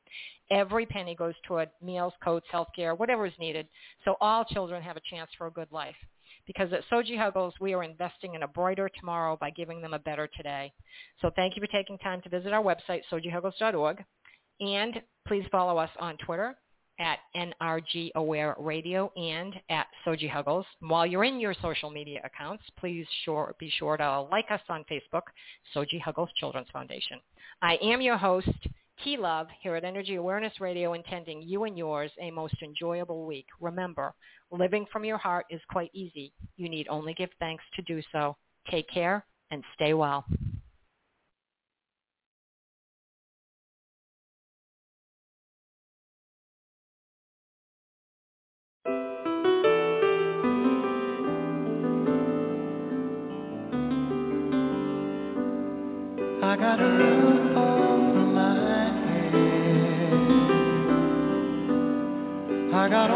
[0.51, 3.67] Every penny goes toward meals, coats, health care, whatever is needed,
[4.05, 5.95] so all children have a chance for a good life.
[6.45, 9.99] Because at Soji Huggles, we are investing in a brighter tomorrow by giving them a
[9.99, 10.71] better today.
[11.21, 14.03] So thank you for taking time to visit our website, sojihuggles.org.
[14.59, 16.55] And please follow us on Twitter,
[16.99, 20.65] at NRG Aware Radio and at Soji Huggles.
[20.79, 24.85] While you're in your social media accounts, please sure, be sure to like us on
[24.91, 25.23] Facebook,
[25.75, 27.19] Soji Huggles Children's Foundation.
[27.61, 28.49] I am your host,
[29.03, 33.47] T Love, here at Energy Awareness Radio, intending you and yours a most enjoyable week.
[33.59, 34.13] Remember,
[34.51, 36.31] living from your heart is quite easy.
[36.57, 38.37] You need only give thanks to do so.
[38.69, 40.25] Take care and stay well.
[56.63, 58.85] Got a roof over my
[59.33, 59.83] head.
[62.73, 63.11] I got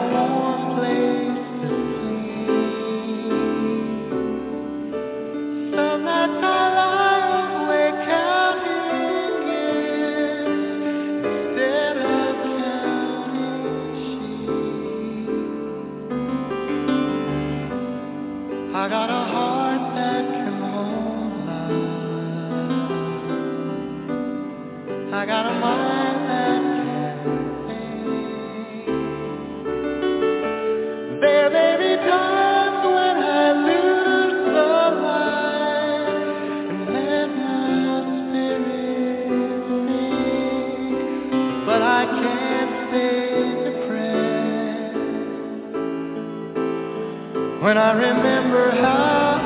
[47.67, 49.36] when I remember how.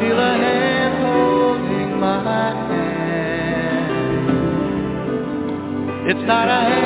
[0.00, 3.18] feel a hand holding my hand.
[6.10, 6.77] It's not a hand.